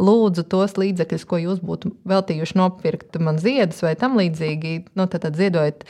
lūdzu 0.02 0.48
tos 0.50 0.78
līdzekļus, 0.82 1.28
ko 1.30 1.42
jūs 1.46 1.62
būtu 1.62 1.94
veltījuši 2.10 2.58
nopirkt 2.58 3.22
man 3.22 3.38
ziedus 3.42 3.84
vai 3.86 3.94
tam 4.00 4.18
līdzīgi, 4.18 4.80
nu, 4.98 5.06
tad, 5.06 5.28
tad 5.28 5.38
ziedojiet. 5.38 5.86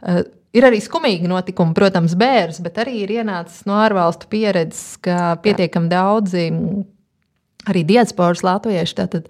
Uh, 0.00 0.22
Ir 0.54 0.64
arī 0.68 0.78
skumīgi 0.80 1.28
notikumi, 1.28 1.74
protams, 1.76 2.14
bērns, 2.18 2.62
bet 2.64 2.78
arī 2.80 3.02
ir 3.02 3.16
ienācis 3.18 3.66
no 3.68 3.80
ārvalstu 3.82 4.28
pieredzes, 4.32 4.96
ka 5.04 5.34
pietiekami 5.42 5.90
daudzi 5.92 6.46
arī 7.66 7.82
diasporas 7.88 8.44
latvieši. 8.46 8.96
Tātad, 9.02 9.28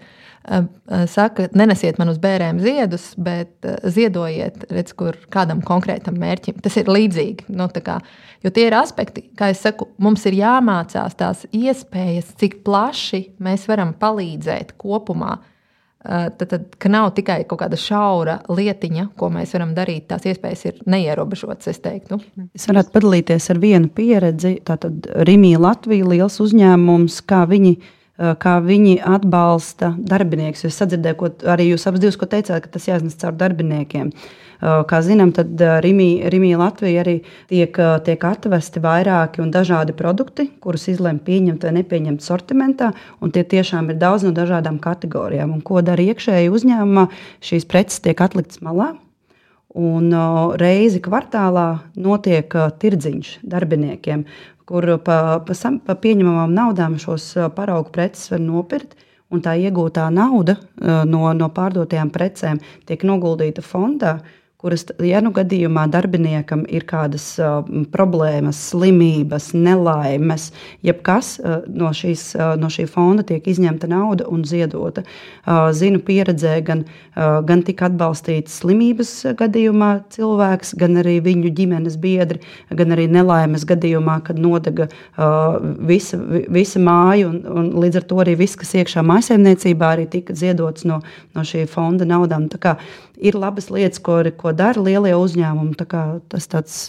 Saka, 1.11 1.49
nenesiet 1.59 1.97
man 1.99 2.07
uz 2.07 2.21
bērniem 2.23 2.61
ziedus, 2.63 3.09
bet 3.19 3.65
ziedojiet, 3.83 4.61
redz, 4.71 4.93
kur 4.95 5.17
kādam 5.33 5.59
konkrētam 5.65 6.15
mērķim. 6.21 6.61
Tas 6.63 6.77
ir 6.79 6.87
līdzīgi. 6.87 7.49
Nu, 7.51 7.67
kā, 7.67 7.97
jo 8.45 8.51
tie 8.55 8.69
ir 8.69 8.77
aspekti, 8.77 9.25
kā 9.35 9.49
jau 9.51 9.57
saku, 9.59 9.89
mums 9.99 10.23
ir 10.29 10.37
jāmācās 10.39 11.19
tās 11.19 11.43
iespējas, 11.51 12.31
cik 12.39 12.61
plaši 12.63 13.25
mēs 13.43 13.67
varam 13.67 13.91
palīdzēt 13.99 14.77
kopumā 14.79 15.35
tad, 16.03 16.45
tad 16.47 16.75
ka 16.79 16.89
nav 16.91 17.09
tikai 17.17 17.41
kaut 17.49 17.61
kāda 17.63 17.79
šaura 17.79 18.37
lietiņa, 18.51 19.09
ko 19.17 19.29
mēs 19.33 19.53
varam 19.57 19.73
darīt. 19.77 20.07
Tās 20.11 20.27
iespējas 20.29 20.65
ir 20.69 20.79
neierobežotas, 20.89 21.71
es 21.73 21.81
teiktu. 21.83 22.19
Es 22.55 22.67
varētu 22.69 22.93
padalīties 22.95 23.49
ar 23.53 23.61
vienu 23.63 23.91
pieredzi. 23.93 24.57
Tātad 24.67 25.09
Rīgā 25.27 25.61
Latvija 25.61 26.07
liels 26.13 26.39
uzņēmums, 26.43 27.21
kā 27.27 27.43
viņi. 27.49 27.77
Eh, 28.17 28.33
kā 28.41 28.57
viņi 28.63 28.97
atbalsta 29.05 29.93
darbiniekus. 29.97 30.65
Es 30.65 30.81
sadzirdēju, 30.81 31.17
ko 31.19 31.31
arī 31.53 31.71
jūs 31.71 31.87
abas 31.89 32.01
divas 32.03 32.17
teicāt, 32.17 32.61
ka 32.63 32.69
tas 32.73 32.87
jāiznes 32.89 33.17
caur 33.21 33.37
darbiniekiem. 33.37 34.07
Uh, 34.07 34.47
Kā 34.57 35.01
zinām, 35.05 35.31
tad 35.37 35.59
Rimī 35.85 36.53
Latvija 36.57 37.03
arī 37.03 37.19
tiek, 37.49 37.75
tiek 38.05 38.23
atvesti 38.25 38.81
vairāki 38.81 39.41
un 39.43 39.51
dažādi 39.53 39.93
produkti, 39.97 40.47
kurus 40.63 40.87
izlemj 40.89 41.21
pieņemt 41.27 41.67
vai 41.67 41.73
nepieņemt 41.77 42.25
sortimentā. 42.25 42.91
Tie 43.21 43.43
tiešām 43.43 43.91
ir 43.93 43.99
daudz 44.01 44.25
no 44.25 44.33
dažādām 44.33 44.79
kategorijām. 44.81 45.53
Un, 45.53 45.61
ko 45.61 45.83
dara 45.85 46.01
iekšēji 46.01 46.49
uzņēmumā? 46.49 47.05
Šīs 47.45 47.69
preces 47.69 48.01
tiek 48.01 48.21
atliktas 48.23 48.63
malā. 48.65 48.95
Un 49.77 50.09
reizi 50.57 51.03
kvartālā 51.05 51.67
notiek 52.01 52.49
tirdziņš 52.81 53.33
darbiniekiem, 53.45 54.23
kur 54.67 54.87
pa, 55.03 55.17
pa, 55.47 55.73
pa 55.85 55.95
pieņemamām 56.03 56.53
naudām 56.53 56.97
šos 57.01 57.29
paraugu 57.55 57.93
preces 57.95 58.31
var 58.33 58.41
nopirkt 58.43 58.97
un 59.31 59.43
tā 59.43 59.55
iegūtā 59.59 60.07
nauda 60.13 60.57
no, 61.07 61.31
no 61.35 61.47
pārdotajām 61.55 62.11
precēm 62.11 62.59
tiek 62.87 63.03
noguldīta 63.07 63.63
fondā, 63.63 64.17
kuras, 64.57 64.87
ja 65.05 65.19
nu 65.21 65.29
gadījumā 65.35 65.83
darbiniekam 65.93 66.63
ir 66.73 66.81
kādas 66.89 67.25
uh, 67.37 67.59
problēmas, 67.93 68.57
slimības, 68.71 69.51
nelaimes, 69.53 70.47
jebkas 70.85 71.35
uh, 71.37 71.59
no, 71.69 71.91
šīs, 71.93 72.23
uh, 72.39 72.55
no 72.57 72.71
šī 72.73 72.87
fonda 72.89 73.21
tiek 73.27 73.45
izņemta 73.45 73.85
nauda 73.91 74.25
un 74.33 74.41
ziedota. 74.49 75.03
Uh, 75.45 75.67
zinu 75.77 76.01
pieredzē, 76.01 76.55
gan, 76.65 76.81
uh, 76.87 77.37
gan 77.45 77.61
tika 77.67 77.85
atbalstīts 77.91 78.57
slimības 78.63 79.11
gadījumā 79.37 79.91
cilvēks, 80.15 80.73
gan 80.81 81.03
arī 81.03 81.19
viņu 81.27 81.53
ģimenes 81.59 81.99
biedri, 82.01 82.41
gan 82.73 82.97
arī 82.97 83.05
nelaimes 83.13 83.67
gadījumā, 83.69 84.17
kad 84.25 84.41
nodega 84.41 84.89
uh, 84.89 85.61
visa, 85.85 86.17
visa 86.49 86.81
māja 86.81 87.29
un, 87.29 87.43
un 87.45 87.69
līdz 87.85 88.01
ar 88.01 88.09
to 88.09 88.23
arī 88.25 88.33
viss, 88.41 88.57
kas 88.57 88.73
iekšā 88.81 89.05
mājsaimniecībā, 89.05 89.93
arī 89.93 90.09
tika 90.17 90.33
ziedots 90.33 90.89
no, 90.89 91.03
no 91.37 91.45
šī 91.45 91.67
fonda 91.69 92.09
naudām. 92.09 92.49
Tā 92.49 92.63
kā 92.65 92.77
ir 93.17 93.37
labas 93.39 93.71
lietas, 93.73 94.01
ko, 94.03 94.19
ko 94.37 94.53
dara 94.55 94.81
lielie 94.83 95.15
uzņēmumi. 95.17 95.77
Tā 95.79 96.05
tas 96.31 96.49
tāds 96.51 96.79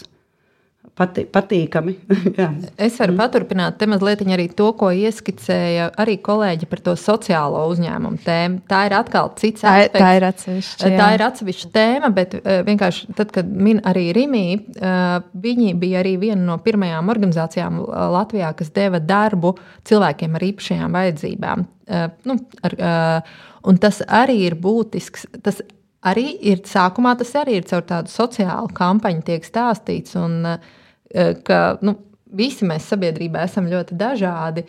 pati, 0.99 1.23
patīkami. 1.29 1.93
es 2.87 2.97
varu 2.99 3.13
mm. 3.13 3.19
paturpināt 3.19 3.77
te 3.79 3.87
mazliet 3.89 4.23
arī 4.25 4.49
to, 4.55 4.69
ko 4.79 4.91
ieskicēja 4.95 5.89
arī 6.01 6.17
kolēģi 6.25 6.69
par 6.69 6.83
to 6.85 6.95
sociālo 6.99 7.63
uzņēmumu 7.71 8.21
tēmu. 8.25 8.61
Tā 8.69 8.83
ir 8.89 8.95
atkal 8.99 9.31
cits 9.39 9.63
tā, 9.63 9.75
aspekts. 9.85 10.03
Tā 10.03 10.11
ir 10.17 10.27
atsevišķa. 10.29 10.91
Tā 10.99 11.09
ir 11.15 11.25
atsevišķa 11.29 11.71
tēma, 11.77 12.11
bet 12.15 12.35
uh, 12.39 12.59
vienkārši 12.67 13.15
tad, 13.17 13.33
kad 13.35 13.49
min 13.49 13.81
arī 13.87 14.09
Rimī, 14.15 14.45
uh, 14.59 15.19
viņi 15.47 15.73
bija 15.79 16.03
arī 16.03 16.15
viena 16.21 16.41
no 16.51 16.59
pirmajām 16.63 17.11
organizācijām 17.15 17.81
Latvijā, 18.15 18.51
kas 18.57 18.73
deva 18.75 19.01
darbu 19.01 19.55
cilvēkiem 19.87 20.35
ar 20.35 20.49
īpašajām 20.51 20.97
vajadzībām. 20.99 21.67
Nu, 22.29 22.35
ar, 22.61 22.73
un 23.65 23.77
tas 23.81 23.97
arī 24.05 24.35
ir 24.45 24.53
būtisks. 24.61 25.23
Tas 25.41 25.57
arī 26.07 26.27
ir 26.51 26.63
sākumā 26.67 27.15
tas 27.19 27.33
arī 27.39 27.59
ir 27.59 27.69
caur 27.69 27.85
tādu 27.87 28.11
sociālu 28.13 28.71
kampaņu 28.75 29.25
tiek 29.27 29.47
stāstīts, 29.47 30.15
un 30.19 30.45
eh, 30.47 31.33
ka 31.45 31.79
nu, 31.85 31.97
visi 32.35 32.67
mēs 32.67 32.91
sabiedrībā 32.91 33.47
esam 33.47 33.69
ļoti 33.71 33.97
dažādi. 33.99 34.67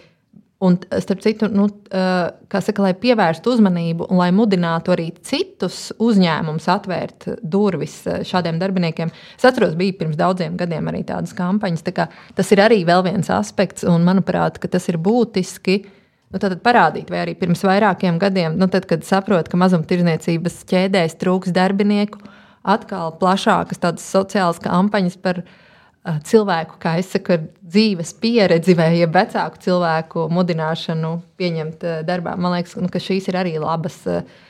Un, 0.61 0.75
starp 0.77 1.23
citu, 1.25 1.47
nu, 1.49 1.71
eh, 1.89 2.59
saka, 2.61 2.83
lai 2.85 2.91
pievērstu 3.01 3.55
uzmanību 3.55 4.11
un 4.13 4.19
lai 4.21 4.29
mudinātu 4.37 4.93
arī 4.93 5.07
citus 5.25 5.87
uzņēmumus 5.97 6.67
atvērt 6.69 7.31
durvis 7.41 7.95
eh, 8.05 8.21
šādiem 8.29 8.59
darbiniekiem. 8.61 9.13
Es 9.39 9.47
atceros, 9.49 9.73
bija 9.79 9.97
pirms 10.03 10.19
daudziem 10.21 10.59
gadiem 10.61 10.91
arī 10.93 11.01
tādas 11.09 11.33
kampaņas. 11.39 11.87
Tā 11.87 12.11
tas 12.37 12.53
ir 12.53 12.61
arī 12.67 12.83
viens 12.85 13.33
aspekts, 13.33 13.87
un 13.89 14.05
manuprāt, 14.05 14.61
tas 14.69 14.91
ir 14.93 15.01
būtiski 15.01 15.79
uh, 15.81 15.97
nu, 16.31 16.61
parādīt, 16.65 17.11
vai 17.11 17.25
arī 17.25 17.35
pirms 17.39 17.65
vairākiem 17.67 18.19
gadiem, 18.23 18.59
nu, 18.59 18.69
tad, 18.71 18.87
kad 18.91 19.07
saprot, 19.07 19.49
ka 19.51 19.59
mazumtirdzniecības 19.61 20.61
ķēdēs 20.71 21.19
trūks 21.21 21.55
darbinieku, 21.57 22.21
atkal 22.63 23.17
plašākas 23.21 23.81
tādas 23.83 24.07
sociālas 24.07 24.61
kampaņas 24.63 25.17
par 25.23 25.43
uh, 25.43 26.21
cilvēku, 26.27 26.79
kā 26.83 26.99
es 27.01 27.11
saku, 27.15 27.41
dzīves 27.71 28.15
pieredzi 28.23 28.77
vai 28.79 28.93
ja 28.99 29.09
vecāku 29.11 29.63
cilvēku 29.65 30.29
mudināšanu 30.33 31.17
pieņemt 31.41 31.87
uh, 31.89 31.99
darbā. 32.07 32.37
Man 32.39 32.59
liekas, 32.59 32.77
nu, 32.79 32.91
ka 32.93 33.03
šīs 33.03 33.31
ir 33.33 33.41
arī 33.41 33.57
labas. 33.63 33.99
Uh, 34.07 34.47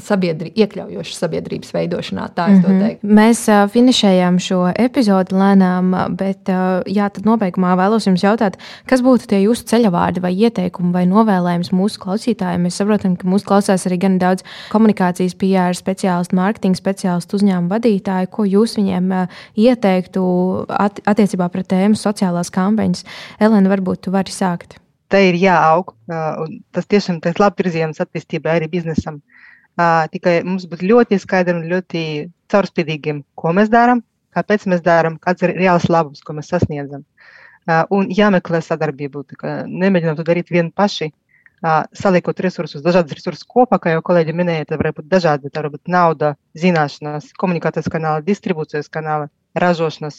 sabiedri, 0.00 0.50
iekļaujošas 0.58 1.18
sabiedrības 1.22 1.72
veidošanā. 1.74 2.28
Tā 2.34 2.46
mm 2.48 2.62
-hmm. 2.62 2.98
Mēs 3.02 3.44
uh, 3.48 3.68
finišējām 3.70 4.38
šo 4.40 4.60
epizodi 4.78 5.36
lēnām, 5.36 5.92
bet 6.16 6.48
uh, 6.48 6.82
jā, 6.86 7.08
tad 7.12 7.26
nobeigumā 7.28 7.74
vēlos 7.78 8.06
jums 8.06 8.24
jautāt, 8.24 8.58
kas 8.86 9.02
būtu 9.02 9.28
tie 9.28 9.42
jūsu 9.44 9.64
ceļavārdi 9.70 10.20
vai 10.20 10.32
ieteikumi 10.34 10.92
vai 10.92 11.04
novēlējums 11.06 11.72
mūsu 11.72 12.00
klausītājiem. 12.00 12.66
Mēs 12.66 12.80
saprotam, 12.80 13.16
ka 13.16 13.28
mūsu 13.28 13.46
klausās 13.46 13.86
arī 13.86 13.98
gan 13.98 14.18
daudz 14.18 14.42
komunikācijas, 14.72 15.34
PR 15.34 15.76
speciālistu, 15.76 16.36
mārketinga 16.36 16.80
speciālistu, 16.80 17.36
uzņēmumu 17.36 17.70
vadītāju. 17.70 18.30
Ko 18.30 18.44
jūs 18.44 18.76
viņiem 18.76 19.12
uh, 19.12 19.28
ieteiktu 19.56 20.24
at 20.68 21.00
attiecībā 21.04 21.48
pret 21.48 21.68
tēmu 21.68 21.94
sociālās 21.94 22.50
kampaņas? 22.50 23.04
Elena, 23.38 23.68
varbūt 23.68 24.00
tu 24.00 24.10
vari 24.10 24.32
sākt. 24.32 24.78
Tā 25.08 25.20
ir 25.20 25.34
jāaug. 25.34 25.94
Tas 26.72 26.86
tiešām 26.86 27.20
ir 27.24 27.38
labs 27.38 27.56
virziens 27.58 28.00
attīstībai 28.00 28.56
arī 28.56 28.68
biznesam. 28.68 29.14
Uh, 29.14 29.44
tikai 29.76 30.42
mums 30.46 30.66
būtu 30.70 30.86
ļoti 30.90 31.18
skaidri 31.22 31.56
un 31.58 31.64
ļoti 31.70 32.02
caurspīdīgiem, 32.52 33.24
ko 33.34 33.52
mēs 33.56 33.72
darām, 33.72 34.04
kāpēc 34.36 34.68
mēs 34.70 34.84
darām, 34.84 35.18
kāds 35.18 35.42
ir 35.42 35.54
reāls 35.56 35.88
labums, 35.90 36.22
ko 36.22 36.36
mēs 36.36 36.52
sasniedzam. 36.52 37.04
Un 37.90 38.10
jāmeklē 38.12 38.60
sadarbību. 38.60 39.24
Nemēģinām 39.66 40.18
to 40.18 40.26
darīt 40.26 40.50
vieni 40.52 40.70
paši. 40.70 41.10
Saliekot 41.96 42.40
resursus, 42.44 42.82
dažādas 42.84 43.16
resursus 43.16 43.46
kopā, 43.48 43.78
kā 43.80 43.94
jau 43.94 44.02
kolēģi 44.04 44.34
minēja, 44.36 44.66
tad 44.68 44.82
var 44.82 44.90
būt 44.92 45.08
dažādi. 45.08 45.48
Tā 45.48 45.62
var 45.64 45.72
būt 45.72 45.88
nauda, 45.88 46.34
zināšanas, 46.60 47.30
komunikācijas 47.40 47.88
kanāli, 47.88 48.26
distribūcijas 48.26 48.92
kanāli, 48.92 49.30
ražošanas 49.56 50.18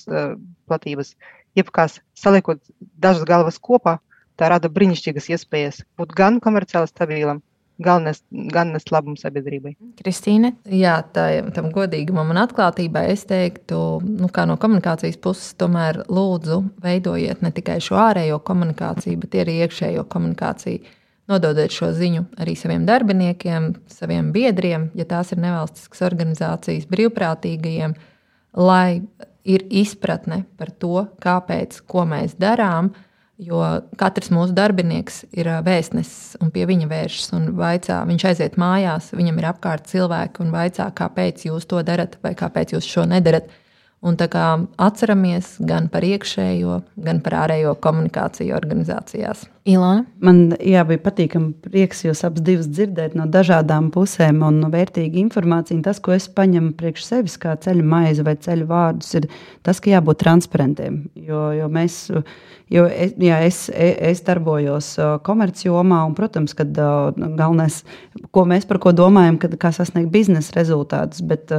platības. 0.65 1.13
Jebkas 1.55 1.99
saliekot 2.17 2.63
dažas 2.97 3.27
galvas 3.29 3.61
kopā, 3.61 3.99
tā 4.35 4.49
rada 4.49 4.71
brīnišķīgas 4.73 5.29
iespējas 5.35 5.83
būt 5.99 6.17
gan 6.17 6.41
komerciāli 6.41 6.89
stabilam, 6.89 7.43
galvenais, 7.81 8.21
galvenais 8.31 8.87
labums 8.91 9.23
sabiedrībai. 9.25 9.75
Kristīne? 9.99 10.53
Jā, 10.71 10.97
tā, 11.15 11.27
tam 11.55 11.69
godīgumam 11.75 12.31
un 12.33 12.39
atklātībai 12.45 13.07
es 13.13 13.25
teiktu, 13.29 13.79
nu, 14.05 14.29
kā 14.33 14.45
no 14.49 14.57
komunikācijas 14.61 15.19
puses, 15.21 15.53
tomēr 15.59 16.03
lūdzu 16.07 16.61
veidojiet 16.83 17.43
ne 17.45 17.51
tikai 17.55 17.79
šo 17.83 17.99
ārējo 18.01 18.39
komunikāciju, 18.47 19.19
bet 19.23 19.39
arī 19.43 19.59
iekšējo 19.65 20.05
komunikāciju. 20.11 20.95
Nododiet 21.31 21.73
šo 21.73 21.89
ziņu 21.97 22.27
arī 22.43 22.53
saviem 22.53 22.83
darbiniekiem, 22.85 23.71
saviem 23.89 24.29
biedriem, 24.33 24.91
ja 24.93 25.07
tās 25.09 25.33
ir 25.33 25.41
nevalstiskas 25.41 26.03
organizācijas, 26.05 26.85
brīvprātīgajiem, 26.91 27.95
lai 28.61 29.01
ir 29.45 29.65
izpratne 29.73 30.43
par 30.57 30.69
to, 30.69 31.07
kāpēc, 31.21 31.79
ko 31.89 32.05
mēs 32.09 32.37
darām, 32.41 32.91
uh, 32.93 33.04
Jo 33.35 33.59
katrs 33.99 34.29
mūsu 34.31 34.53
darbinieks 34.55 35.25
ir 35.35 35.49
vēstnesis 35.65 36.37
un 36.39 36.53
pie 36.55 36.63
viņa 36.69 36.87
vēršas 36.87 37.33
un 37.35 37.49
vaicā. 37.57 37.97
Viņš 38.07 38.23
aiziet 38.29 38.55
mājās, 38.61 39.09
viņam 39.11 39.41
ir 39.41 39.47
apkārt 39.49 39.89
cilvēki 39.91 40.39
un 40.45 40.53
vaicā, 40.55 40.87
kāpēc 40.95 41.43
jūs 41.49 41.67
to 41.67 41.81
darat 41.83 42.15
vai 42.23 42.31
kāpēc 42.39 42.77
jūs 42.77 42.87
šo 42.87 43.03
nedarat. 43.11 43.51
Un 44.05 44.17
tā 44.19 44.27
kā 44.29 44.43
atceramies 44.77 45.55
gan 45.65 45.87
par 45.89 46.05
iekšējo, 46.05 46.81
gan 47.07 47.21
par 47.25 47.39
ārējo 47.45 47.71
komunikāciju 47.81 48.53
organizācijās. 48.53 49.47
Ilona? 49.65 50.03
Man 50.21 50.51
jā, 50.61 50.83
bija 50.85 51.01
patīkami 51.01 51.55
prieks 51.63 52.03
jūs 52.03 52.19
abas 52.27 52.43
divas 52.45 52.67
dzirdēt 52.69 53.15
no 53.17 53.25
dažādām 53.31 53.87
pusēm 53.95 54.43
un 54.45 54.59
vērtīga 54.69 55.17
informācija. 55.23 55.81
Tas, 55.87 55.97
ko 56.05 56.13
es 56.13 56.27
paņemu 56.29 56.75
priekš 56.77 57.07
sevis 57.07 57.39
kā 57.41 57.55
ceļu 57.63 57.87
maizi 57.95 58.25
vai 58.27 58.35
ceļu 58.45 58.67
vārdus, 58.69 59.09
ir 59.17 59.25
tas, 59.65 59.81
ka 59.81 59.95
jābūt 59.95 60.21
transparentiem. 60.21 60.99
Jo, 61.17 61.47
jo 61.57 61.71
mēs, 61.73 61.97
jo 62.75 62.85
es, 62.85 63.17
jā, 63.17 63.41
es, 63.47 63.63
es 63.73 64.21
darbojos 64.27 64.91
komercjomā 65.25 66.03
un, 66.05 66.13
protams, 66.19 66.53
kad 66.53 66.77
galvenais, 66.77 67.81
ko 68.29 68.45
mēs 68.53 68.69
par 68.69 68.83
ko 68.85 68.93
domājam, 68.93 69.41
kad, 69.41 69.57
kā 69.57 69.73
sasniegt 69.73 70.13
biznesa 70.13 70.59
rezultātus. 70.59 71.25
Bet, 71.25 71.49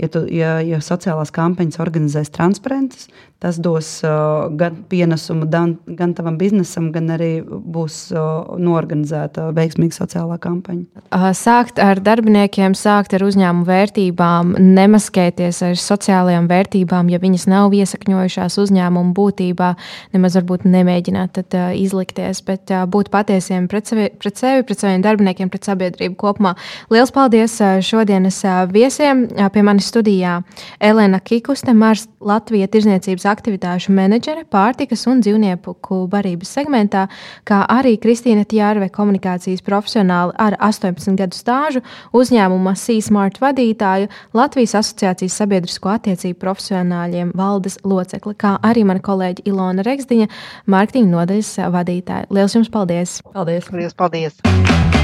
ja, 0.00 0.08
tu, 0.08 0.24
ja, 0.30 0.58
ja 0.64 0.80
sociālās 0.82 1.32
kampaņas 1.34 1.80
organizēs 1.82 2.32
transparentas, 2.34 3.08
tas 3.44 3.58
dos 3.60 3.88
uh, 4.06 4.48
gan 4.56 4.78
pienesumu 4.88 5.44
gan, 5.52 5.74
gan 5.98 6.14
tavam 6.16 6.38
biznesam, 6.40 6.88
gan 6.94 7.10
arī 7.12 7.42
būs 7.44 7.98
uh, 8.14 8.54
norganizēta 8.56 9.50
veiksmīga 9.56 9.98
sociālā 9.98 10.38
kampaņa. 10.40 11.04
Sākt 11.36 11.80
ar 11.82 12.00
darbiniekiem, 12.00 12.72
sākt 12.78 13.12
ar 13.16 13.26
uzņēmumu 13.26 13.66
vērtībām, 13.68 14.54
nemaskēties 14.78 15.60
ar 15.68 15.76
sociālajām 15.80 16.48
vērtībām, 16.48 17.10
ja 17.12 17.20
viņas 17.20 17.46
nav 17.52 17.76
iesakņojušās 17.76 18.56
uzņēmumu 18.64 19.12
būtībā, 19.18 19.74
nemaz 20.16 20.38
varbūt 20.40 20.64
nemēģināt 20.64 21.36
tad, 21.36 21.58
uh, 21.58 21.74
izlikties, 21.76 22.40
bet 22.48 22.72
uh, 22.72 22.86
būt 22.88 23.12
patiesiem 23.12 23.68
pret 23.68 23.92
sevi, 23.92 24.08
pret 24.24 24.40
sevi, 24.40 24.64
pret 24.64 24.86
saviem 24.86 25.04
darbiniekiem, 25.04 25.52
pret 25.52 25.68
sabiedrību 25.68 26.16
kopumā. 26.24 26.54
Lielas 26.88 27.12
paldies 27.12 27.60
uh, 27.60 27.76
šodienas 27.84 28.40
uh, 28.48 28.64
viesiem! 28.72 29.26
Uh, 29.34 29.52
pie 29.52 29.66
manis 29.66 29.83
studijā 29.84 30.38
Elena 30.80 31.20
Kikuste, 31.20 31.74
Mars 31.76 32.06
Latvijas 32.24 32.72
tirzniecības 32.74 33.26
aktivitāšu 33.28 33.92
menedžere 33.94 34.44
pārtikas 34.50 35.04
un 35.10 35.20
dzīvnieku 35.24 36.00
barības 36.10 36.54
segmentā, 36.56 37.06
kā 37.48 37.60
arī 37.70 37.96
Kristīna 38.00 38.46
Tjārve, 38.48 38.88
komunikācijas 38.94 39.64
profesionāli 39.64 40.34
ar 40.40 40.56
18 40.58 41.18
gadu 41.20 41.36
stāžu, 41.36 41.84
uzņēmuma 42.16 42.74
C-Smart 42.80 43.40
vadītāju, 43.42 44.10
Latvijas 44.34 44.76
asociācijas 44.80 45.38
sabiedrisko 45.42 45.92
attiecību 45.94 46.40
profesionāļiem 46.42 47.34
valdes 47.36 47.78
locekli, 47.84 48.34
kā 48.40 48.56
arī 48.64 48.86
mana 48.88 49.04
kolēģe 49.04 49.46
Ilona 49.50 49.84
Reksdiņa, 49.86 50.30
mārketinga 50.66 51.12
nodaļas 51.18 51.54
vadītāja. 51.74 52.30
Lielas 52.32 52.58
jums 52.58 52.72
paldies! 52.72 53.20
Paldies! 53.34 53.70
paldies, 53.70 53.94
paldies. 53.94 55.03